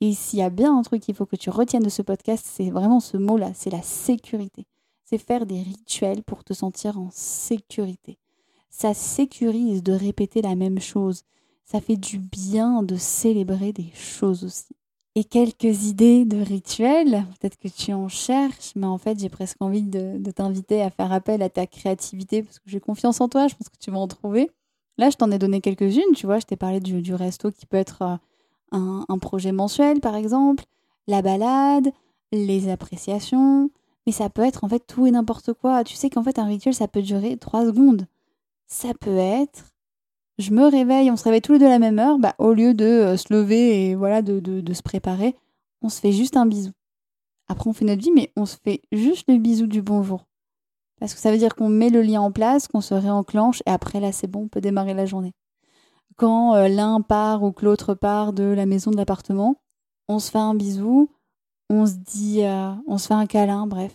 Et 0.00 0.12
s'il 0.12 0.38
y 0.38 0.42
a 0.42 0.50
bien 0.50 0.76
un 0.76 0.82
truc 0.82 1.02
qu'il 1.02 1.14
faut 1.14 1.26
que 1.26 1.36
tu 1.36 1.50
retiennes 1.50 1.82
de 1.82 1.88
ce 1.88 2.02
podcast, 2.02 2.46
c'est 2.48 2.70
vraiment 2.70 3.00
ce 3.00 3.16
mot-là, 3.16 3.50
c'est 3.54 3.70
la 3.70 3.82
sécurité. 3.82 4.66
C'est 5.04 5.18
faire 5.18 5.44
des 5.44 5.60
rituels 5.60 6.22
pour 6.22 6.44
te 6.44 6.54
sentir 6.54 6.98
en 6.98 7.10
sécurité 7.10 8.18
ça 8.74 8.92
sécurise 8.92 9.84
de 9.84 9.92
répéter 9.92 10.42
la 10.42 10.56
même 10.56 10.80
chose. 10.80 11.22
Ça 11.64 11.80
fait 11.80 11.96
du 11.96 12.18
bien 12.18 12.82
de 12.82 12.96
célébrer 12.96 13.72
des 13.72 13.92
choses 13.94 14.44
aussi. 14.44 14.74
Et 15.16 15.22
quelques 15.22 15.86
idées 15.86 16.24
de 16.24 16.38
rituels, 16.38 17.24
peut-être 17.38 17.56
que 17.56 17.68
tu 17.68 17.92
en 17.92 18.08
cherches, 18.08 18.72
mais 18.74 18.86
en 18.86 18.98
fait 18.98 19.18
j'ai 19.18 19.28
presque 19.28 19.60
envie 19.60 19.82
de, 19.82 20.18
t'inviter 20.32 20.82
à 20.82 20.90
faire 20.90 21.12
appel 21.12 21.40
à 21.42 21.48
ta 21.48 21.66
créativité 21.66 22.42
parce 22.42 22.58
que 22.58 22.68
j'ai 22.68 22.80
confiance 22.80 23.20
en 23.20 23.28
toi, 23.28 23.46
je 23.46 23.54
pense 23.54 23.68
que 23.68 23.78
tu 23.78 23.90
vas 23.92 23.98
en 23.98 24.08
trouver. 24.08 24.50
Là, 24.98 25.10
je 25.10 25.16
t'en 25.16 25.30
ai 25.30 25.38
donné 25.38 25.60
quelques-unes, 25.60 26.14
tu 26.14 26.26
vois, 26.26 26.38
je 26.38 26.46
t'ai 26.46 26.56
parlé 26.56 26.80
du, 26.80 27.14
resto 27.14 27.50
qui 27.50 27.66
peut 27.66 27.76
être 27.76 28.02
euh, 28.02 28.16
un, 28.72 29.04
un 29.08 29.18
projet 29.18 29.52
mensuel 29.52 30.00
par 30.00 30.16
exemple, 30.16 30.64
la 31.06 31.22
balade, 31.22 31.92
les 32.32 32.68
appréciations, 32.68 33.70
mais 34.06 34.12
ça 34.12 34.30
peut 34.30 34.42
être 34.42 34.64
en 34.64 34.68
fait 34.68 34.84
tout 34.84 35.06
et 35.06 35.12
n'importe 35.12 35.52
quoi. 35.52 35.84
Tu 35.84 35.94
sais 35.94 36.10
qu'en 36.10 36.24
fait 36.24 36.40
un 36.40 36.46
rituel 36.46 36.74
ça 36.74 36.88
peut 36.88 37.02
durer 37.02 37.36
trois 37.36 37.64
secondes 37.64 38.06
ça 38.66 38.92
peut 38.94 39.16
être 39.16 39.73
je 40.38 40.50
me 40.50 40.66
réveille, 40.66 41.10
on 41.10 41.16
se 41.16 41.24
réveille 41.24 41.42
tous 41.42 41.52
les 41.52 41.58
deux 41.58 41.66
à 41.66 41.70
la 41.70 41.78
même 41.78 41.98
heure, 41.98 42.18
bah, 42.18 42.34
au 42.38 42.52
lieu 42.52 42.74
de 42.74 42.84
euh, 42.84 43.16
se 43.16 43.32
lever 43.32 43.90
et 43.90 43.94
voilà 43.94 44.22
de, 44.22 44.40
de, 44.40 44.72
se 44.72 44.82
préparer, 44.82 45.36
on 45.82 45.88
se 45.88 46.00
fait 46.00 46.12
juste 46.12 46.36
un 46.36 46.46
bisou. 46.46 46.72
Après, 47.48 47.68
on 47.68 47.72
fait 47.72 47.84
notre 47.84 48.02
vie, 48.02 48.10
mais 48.10 48.32
on 48.36 48.46
se 48.46 48.56
fait 48.56 48.82
juste 48.90 49.28
le 49.28 49.38
bisou 49.38 49.66
du 49.66 49.82
bonjour. 49.82 50.26
Parce 50.98 51.14
que 51.14 51.20
ça 51.20 51.30
veut 51.30 51.38
dire 51.38 51.54
qu'on 51.54 51.68
met 51.68 51.90
le 51.90 52.02
lien 52.02 52.20
en 52.20 52.32
place, 52.32 52.68
qu'on 52.68 52.80
se 52.80 52.94
réenclenche, 52.94 53.62
et 53.66 53.70
après, 53.70 54.00
là, 54.00 54.12
c'est 54.12 54.26
bon, 54.26 54.44
on 54.44 54.48
peut 54.48 54.60
démarrer 54.60 54.94
la 54.94 55.06
journée. 55.06 55.32
Quand 56.16 56.54
euh, 56.54 56.68
l'un 56.68 57.00
part 57.00 57.42
ou 57.42 57.52
que 57.52 57.64
l'autre 57.64 57.94
part 57.94 58.32
de 58.32 58.44
la 58.44 58.66
maison, 58.66 58.90
de 58.90 58.96
l'appartement, 58.96 59.56
on 60.08 60.18
se 60.18 60.30
fait 60.30 60.38
un 60.38 60.54
bisou, 60.54 61.10
on 61.70 61.86
se 61.86 61.94
dit, 61.94 62.42
euh, 62.42 62.72
on 62.86 62.98
se 62.98 63.08
fait 63.08 63.14
un 63.14 63.26
câlin, 63.26 63.66
bref. 63.66 63.94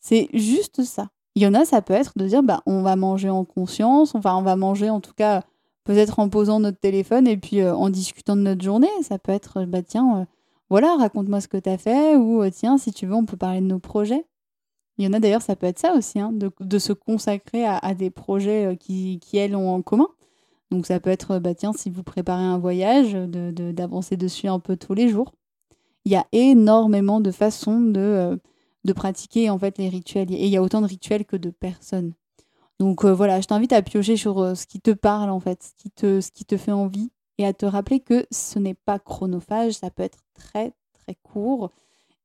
C'est 0.00 0.28
juste 0.32 0.82
ça. 0.84 1.08
Il 1.34 1.42
y 1.42 1.46
en 1.46 1.54
a, 1.54 1.64
ça 1.64 1.82
peut 1.82 1.94
être 1.94 2.16
de 2.16 2.26
dire, 2.26 2.42
bah, 2.42 2.62
on 2.66 2.82
va 2.82 2.96
manger 2.96 3.30
en 3.30 3.44
conscience, 3.44 4.14
enfin, 4.14 4.36
on 4.36 4.42
va 4.42 4.56
manger 4.56 4.88
en 4.88 5.00
tout 5.00 5.14
cas 5.14 5.42
peut-être 5.84 6.18
en 6.18 6.28
posant 6.28 6.60
notre 6.60 6.78
téléphone 6.78 7.26
et 7.26 7.36
puis 7.36 7.60
euh, 7.60 7.74
en 7.74 7.90
discutant 7.90 8.36
de 8.36 8.42
notre 8.42 8.62
journée. 8.62 8.88
Ça 9.02 9.18
peut 9.18 9.32
être, 9.32 9.64
bah, 9.64 9.82
tiens, 9.82 10.20
euh, 10.20 10.24
voilà, 10.70 10.96
raconte-moi 10.96 11.40
ce 11.40 11.48
que 11.48 11.56
tu 11.56 11.68
as 11.68 11.78
fait, 11.78 12.16
ou 12.16 12.42
euh, 12.42 12.50
tiens, 12.50 12.78
si 12.78 12.92
tu 12.92 13.06
veux, 13.06 13.14
on 13.14 13.24
peut 13.24 13.36
parler 13.36 13.60
de 13.60 13.66
nos 13.66 13.78
projets. 13.78 14.24
Il 14.98 15.04
y 15.04 15.08
en 15.08 15.12
a 15.12 15.20
d'ailleurs, 15.20 15.42
ça 15.42 15.56
peut 15.56 15.66
être 15.66 15.78
ça 15.78 15.94
aussi, 15.94 16.20
hein, 16.20 16.32
de, 16.32 16.78
se 16.78 16.92
consacrer 16.92 17.64
à, 17.66 17.94
des 17.94 18.10
projets 18.10 18.76
qui, 18.78 19.18
qui, 19.20 19.38
elles, 19.38 19.56
ont 19.56 19.74
en 19.74 19.82
commun. 19.82 20.08
Donc 20.70 20.86
ça 20.86 21.00
peut 21.00 21.10
être, 21.10 21.40
bah, 21.40 21.54
tiens, 21.54 21.72
si 21.72 21.90
vous 21.90 22.04
préparez 22.04 22.44
un 22.44 22.58
voyage, 22.58 23.12
d'avancer 23.12 24.16
de, 24.16 24.22
dessus 24.22 24.46
un 24.46 24.60
peu 24.60 24.76
tous 24.76 24.94
les 24.94 25.08
jours. 25.08 25.32
Il 26.04 26.12
y 26.12 26.16
a 26.16 26.26
énormément 26.32 27.20
de 27.20 27.32
façons 27.32 27.80
de 27.80 28.38
de 28.84 28.92
pratiquer 28.92 29.50
en 29.50 29.58
fait 29.58 29.78
les 29.78 29.88
rituels. 29.88 30.32
Et 30.32 30.46
il 30.46 30.50
y 30.50 30.56
a 30.56 30.62
autant 30.62 30.80
de 30.80 30.86
rituels 30.86 31.24
que 31.24 31.36
de 31.36 31.50
personnes. 31.50 32.12
Donc 32.80 33.04
euh, 33.04 33.12
voilà, 33.12 33.40
je 33.40 33.46
t'invite 33.46 33.72
à 33.72 33.82
piocher 33.82 34.16
sur 34.16 34.38
euh, 34.40 34.54
ce 34.54 34.66
qui 34.66 34.80
te 34.80 34.90
parle 34.90 35.30
en 35.30 35.40
fait, 35.40 35.62
ce 35.62 35.82
qui 35.82 35.90
te, 35.90 36.20
ce 36.20 36.30
qui 36.30 36.44
te 36.44 36.56
fait 36.56 36.72
envie 36.72 37.10
et 37.38 37.46
à 37.46 37.52
te 37.52 37.66
rappeler 37.66 38.00
que 38.00 38.26
ce 38.30 38.58
n'est 38.58 38.74
pas 38.74 38.98
chronophage, 38.98 39.74
ça 39.74 39.90
peut 39.90 40.02
être 40.02 40.18
très 40.34 40.72
très 40.92 41.16
court. 41.22 41.70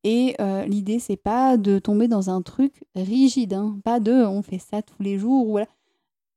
Et 0.03 0.35
euh, 0.39 0.65
l'idée, 0.65 0.99
c'est 0.99 1.17
pas 1.17 1.57
de 1.57 1.77
tomber 1.77 2.07
dans 2.07 2.29
un 2.29 2.41
truc 2.41 2.85
rigide, 2.95 3.53
hein. 3.53 3.77
pas 3.83 3.99
de 3.99 4.13
on 4.13 4.41
fait 4.41 4.59
ça 4.59 4.81
tous 4.81 5.01
les 5.03 5.19
jours. 5.19 5.49
Voilà. 5.49 5.67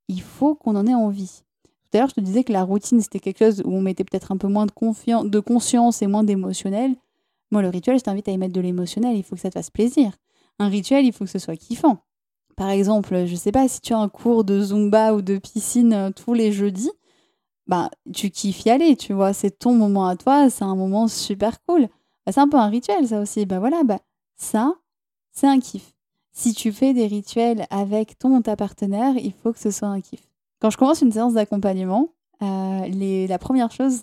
Il 0.09 0.21
faut 0.21 0.55
qu'on 0.55 0.75
en 0.77 0.87
ait 0.87 0.95
envie. 0.95 1.43
Tout 1.65 1.99
à 1.99 2.01
l'heure, 2.01 2.09
je 2.09 2.15
te 2.15 2.21
disais 2.21 2.43
que 2.43 2.53
la 2.53 2.65
routine, 2.65 3.01
c'était 3.01 3.21
quelque 3.21 3.39
chose 3.39 3.63
où 3.65 3.73
on 3.73 3.81
mettait 3.81 4.05
peut-être 4.05 4.33
un 4.33 4.37
peu 4.37 4.49
moins 4.49 4.67
de, 4.67 5.29
de 5.29 5.41
conscience 5.41 6.03
et 6.03 6.07
moins 6.07 6.25
d'émotionnel. 6.25 6.97
Moi, 7.53 7.63
le 7.63 7.69
rituel, 7.69 7.99
je 7.99 8.03
t'invite 8.03 8.29
à 8.29 8.33
y 8.33 8.39
mettre 8.39 8.55
de 8.55 8.61
l'émotionnel. 8.61 9.17
Il 9.17 9.23
faut 9.23 9.37
que 9.37 9.43
ça 9.43 9.51
te 9.51 9.55
fasse 9.55 9.71
plaisir. 9.71 10.13
Un 10.59 10.69
rituel, 10.69 11.05
il 11.05 11.13
faut 11.13 11.25
que 11.25 11.31
ce 11.31 11.39
soit 11.39 11.57
kiffant. 11.57 11.99
Par 12.57 12.71
exemple, 12.71 13.27
je 13.27 13.35
sais 13.35 13.53
pas 13.53 13.69
si 13.69 13.81
tu 13.81 13.93
as 13.95 13.99
un 13.99 14.09
cours 14.09 14.45
de 14.45 14.61
zumba 14.61 15.15
ou 15.15 15.23
de 15.23 15.39
piscine 15.39 15.93
euh, 15.93 16.11
tous 16.11 16.35
les 16.35 16.53
jeudis, 16.53 16.91
bah 17.67 17.91
tu 18.13 18.31
kiffes 18.31 18.65
y 18.65 18.71
aller, 18.71 18.97
tu 18.97 19.13
vois, 19.13 19.33
c'est 19.33 19.51
ton 19.59 19.75
moment 19.75 20.07
à 20.07 20.17
toi, 20.17 20.51
c'est 20.51 20.65
un 20.65 20.77
moment 20.77 21.09
super 21.09 21.63
cool. 21.65 21.89
Bah, 22.27 22.33
c'est 22.33 22.41
un 22.41 22.49
peu 22.49 22.59
un 22.59 22.69
rituel 22.69 23.07
ça 23.09 23.21
aussi. 23.21 23.47
Bah 23.47 23.59
voilà, 23.59 23.83
bah 23.85 24.01
ça, 24.37 24.75
c'est 25.33 25.47
un 25.47 25.61
kiff. 25.61 25.95
Si 26.33 26.55
tu 26.55 26.73
fais 26.73 26.95
des 26.95 27.07
rituels 27.07 27.67
avec 27.71 28.19
ton 28.19 28.37
ou 28.37 28.43
ta 28.43 28.57
partenaire, 28.57 29.15
il 29.17 29.33
faut 29.33 29.53
que 29.53 29.59
ce 29.59 29.71
soit 29.71 29.89
un 29.89 30.01
kiff. 30.01 30.23
Quand 30.61 30.71
je 30.71 30.77
commence 30.77 31.03
une 31.03 31.13
séance 31.13 31.35
d'accompagnement, 31.35 32.09
euh, 32.43 33.27
la 33.27 33.39
première 33.39 33.71
chose 33.71 34.03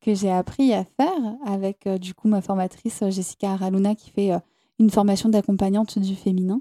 que 0.00 0.14
j'ai 0.14 0.30
appris 0.30 0.72
à 0.72 0.84
faire 0.84 1.36
avec 1.44 1.86
euh, 1.86 1.98
du 1.98 2.14
coup 2.14 2.28
ma 2.28 2.40
formatrice 2.40 3.02
Jessica 3.08 3.52
Araluna 3.52 3.94
qui 3.94 4.10
fait 4.10 4.30
une 4.78 4.90
formation 4.90 5.28
d'accompagnante 5.28 5.98
du 5.98 6.14
féminin. 6.14 6.60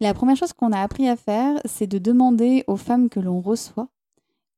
La 0.00 0.14
première 0.14 0.36
chose 0.36 0.52
qu'on 0.52 0.72
a 0.72 0.80
appris 0.80 1.08
à 1.08 1.16
faire, 1.16 1.60
c'est 1.64 1.86
de 1.86 1.98
demander 1.98 2.64
aux 2.66 2.76
femmes 2.76 3.08
que 3.08 3.20
l'on 3.20 3.40
reçoit 3.40 3.88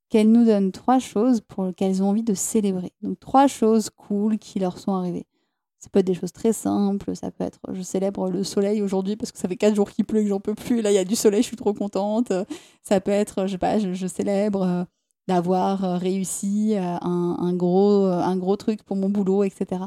qu'elles 0.08 0.30
nous 0.30 0.44
donnent 0.44 0.72
trois 0.72 0.98
choses 0.98 1.40
pour 1.40 1.64
lesquelles 1.64 2.02
ont 2.02 2.10
envie 2.10 2.22
de 2.22 2.34
célébrer. 2.34 2.92
Donc 3.00 3.18
trois 3.18 3.46
choses 3.46 3.88
cool 3.88 4.38
qui 4.38 4.58
leur 4.58 4.78
sont 4.78 4.92
arrivées. 4.92 5.26
Ça 5.78 5.88
peut 5.90 6.00
être 6.00 6.06
des 6.06 6.14
choses 6.14 6.32
très 6.32 6.52
simples, 6.52 7.16
ça 7.16 7.30
peut 7.30 7.44
être 7.44 7.58
je 7.72 7.82
célèbre 7.82 8.28
le 8.30 8.44
soleil 8.44 8.82
aujourd'hui 8.82 9.16
parce 9.16 9.32
que 9.32 9.38
ça 9.38 9.48
fait 9.48 9.56
quatre 9.56 9.74
jours 9.74 9.90
qu'il 9.90 10.04
pleut 10.04 10.20
et 10.20 10.24
que 10.24 10.28
j'en 10.28 10.38
peux 10.38 10.54
plus, 10.54 10.82
là 10.82 10.92
il 10.92 10.94
y 10.94 10.98
a 10.98 11.04
du 11.04 11.16
soleil, 11.16 11.42
je 11.42 11.48
suis 11.48 11.56
trop 11.56 11.72
contente. 11.72 12.32
Ça 12.82 13.00
peut 13.00 13.10
être, 13.10 13.46
je 13.46 13.52
sais 13.52 13.58
pas, 13.58 13.78
je 13.78 14.06
célèbre 14.06 14.86
d'avoir 15.28 15.84
euh, 15.84 15.96
réussi 15.96 16.74
euh, 16.74 16.96
un, 17.00 17.54
gros, 17.54 18.06
euh, 18.06 18.20
un 18.20 18.36
gros 18.36 18.56
truc 18.56 18.82
pour 18.82 18.96
mon 18.96 19.08
boulot, 19.08 19.44
etc. 19.44 19.82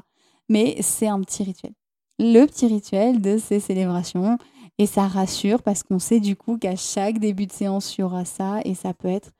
Mais 0.49 0.77
c'est 0.81 1.07
un 1.07 1.19
petit 1.21 1.43
rituel. 1.43 1.73
Le 2.19 2.45
petit 2.45 2.67
rituel 2.67 3.21
de 3.21 3.37
ces 3.37 3.59
célébrations. 3.59 4.37
Et 4.77 4.85
ça 4.85 5.07
rassure 5.07 5.63
parce 5.63 5.83
qu'on 5.83 5.99
sait 5.99 6.19
du 6.19 6.35
coup 6.35 6.57
qu'à 6.57 6.75
chaque 6.75 7.19
début 7.19 7.47
de 7.47 7.51
séance, 7.51 7.97
il 7.97 8.01
y 8.01 8.03
aura 8.03 8.25
ça 8.25 8.59
et 8.65 8.75
ça 8.75 8.93
peut 8.93 9.07
être 9.07 9.31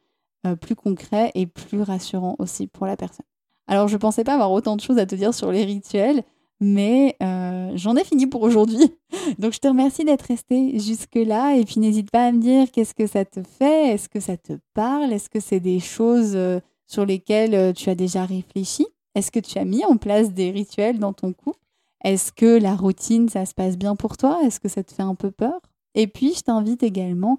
plus 0.62 0.76
concret 0.76 1.32
et 1.34 1.48
plus 1.48 1.82
rassurant 1.82 2.36
aussi 2.38 2.68
pour 2.68 2.86
la 2.86 2.96
personne. 2.96 3.26
Alors 3.68 3.88
je 3.88 3.96
ne 3.96 4.00
pensais 4.00 4.24
pas 4.24 4.36
avoir 4.36 4.52
autant 4.52 4.76
de 4.76 4.82
choses 4.82 5.00
à 5.00 5.06
te 5.06 5.16
dire 5.16 5.34
sur 5.34 5.52
les 5.52 5.66
rituels, 5.66 6.24
mais 6.60 7.16
euh, 7.22 7.72
j'en 7.76 7.96
ai 7.96 8.04
fini 8.04 8.28
pour 8.28 8.42
aujourd'hui. 8.44 8.96
Donc 9.40 9.54
je 9.54 9.60
te 9.60 9.68
remercie 9.68 10.06
d'être 10.06 10.24
resté 10.24 10.80
jusque-là. 10.80 11.56
Et 11.56 11.66
puis 11.66 11.80
n'hésite 11.80 12.12
pas 12.12 12.28
à 12.28 12.32
me 12.32 12.40
dire 12.40 12.72
qu'est-ce 12.72 12.94
que 12.94 13.08
ça 13.08 13.26
te 13.26 13.42
fait, 13.42 13.94
est-ce 13.94 14.10
que 14.10 14.20
ça 14.20 14.38
te 14.38 14.54
parle, 14.74 15.12
est-ce 15.12 15.30
que 15.30 15.40
c'est 15.40 15.60
des 15.60 15.80
choses 15.80 16.36
euh, 16.36 16.60
sur 16.86 17.06
lesquelles 17.06 17.56
euh, 17.56 17.74
tu 17.74 17.90
as 17.90 17.96
déjà 17.96 18.26
réfléchi, 18.26 18.86
est-ce 19.16 19.32
que 19.32 19.40
tu 19.40 19.58
as 19.58 19.66
mis 19.66 19.84
en 19.86 19.98
place 19.98 20.32
des 20.32 20.52
rituels 20.52 21.00
dans 21.00 21.14
ton 21.14 21.34
couple, 21.34 21.60
est-ce 22.06 22.32
que 22.32 22.58
la 22.60 22.76
routine, 22.76 23.28
ça 23.28 23.46
se 23.46 23.54
passe 23.54 23.78
bien 23.78 23.98
pour 23.98 24.16
toi, 24.16 24.40
est-ce 24.46 24.62
que 24.62 24.70
ça 24.70 24.84
te 24.84 24.94
fait 24.94 25.04
un 25.04 25.16
peu 25.16 25.32
peur? 25.32 25.60
Et 25.96 26.08
puis 26.08 26.34
je 26.36 26.42
t'invite 26.42 26.84
également 26.84 27.38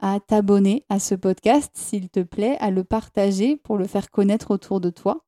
à 0.00 0.20
t'abonner 0.20 0.84
à 0.88 0.98
ce 0.98 1.14
podcast, 1.14 1.70
s'il 1.74 2.08
te 2.08 2.20
plaît, 2.20 2.56
à 2.58 2.70
le 2.70 2.84
partager 2.84 3.56
pour 3.56 3.78
le 3.78 3.86
faire 3.86 4.10
connaître 4.10 4.50
autour 4.50 4.80
de 4.80 4.90
toi. 4.90 5.24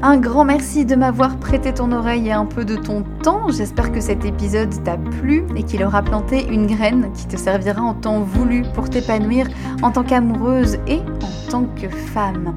Un 0.00 0.16
grand 0.16 0.44
merci 0.44 0.84
de 0.84 0.94
m'avoir 0.94 1.40
prêté 1.40 1.74
ton 1.74 1.90
oreille 1.90 2.28
et 2.28 2.32
un 2.32 2.46
peu 2.46 2.64
de 2.64 2.76
ton 2.76 3.02
temps. 3.24 3.50
J'espère 3.50 3.90
que 3.90 4.00
cet 4.00 4.24
épisode 4.24 4.72
t'a 4.84 4.96
plu 4.96 5.44
et 5.56 5.64
qu'il 5.64 5.82
aura 5.82 6.02
planté 6.02 6.46
une 6.46 6.68
graine 6.68 7.12
qui 7.14 7.26
te 7.26 7.36
servira 7.36 7.82
en 7.82 7.94
temps 7.94 8.20
voulu 8.20 8.62
pour 8.74 8.88
t'épanouir 8.88 9.48
en 9.82 9.90
tant 9.90 10.04
qu'amoureuse 10.04 10.78
et 10.86 11.00
en 11.00 11.50
tant 11.50 11.64
que 11.64 11.88
femme. 11.88 12.56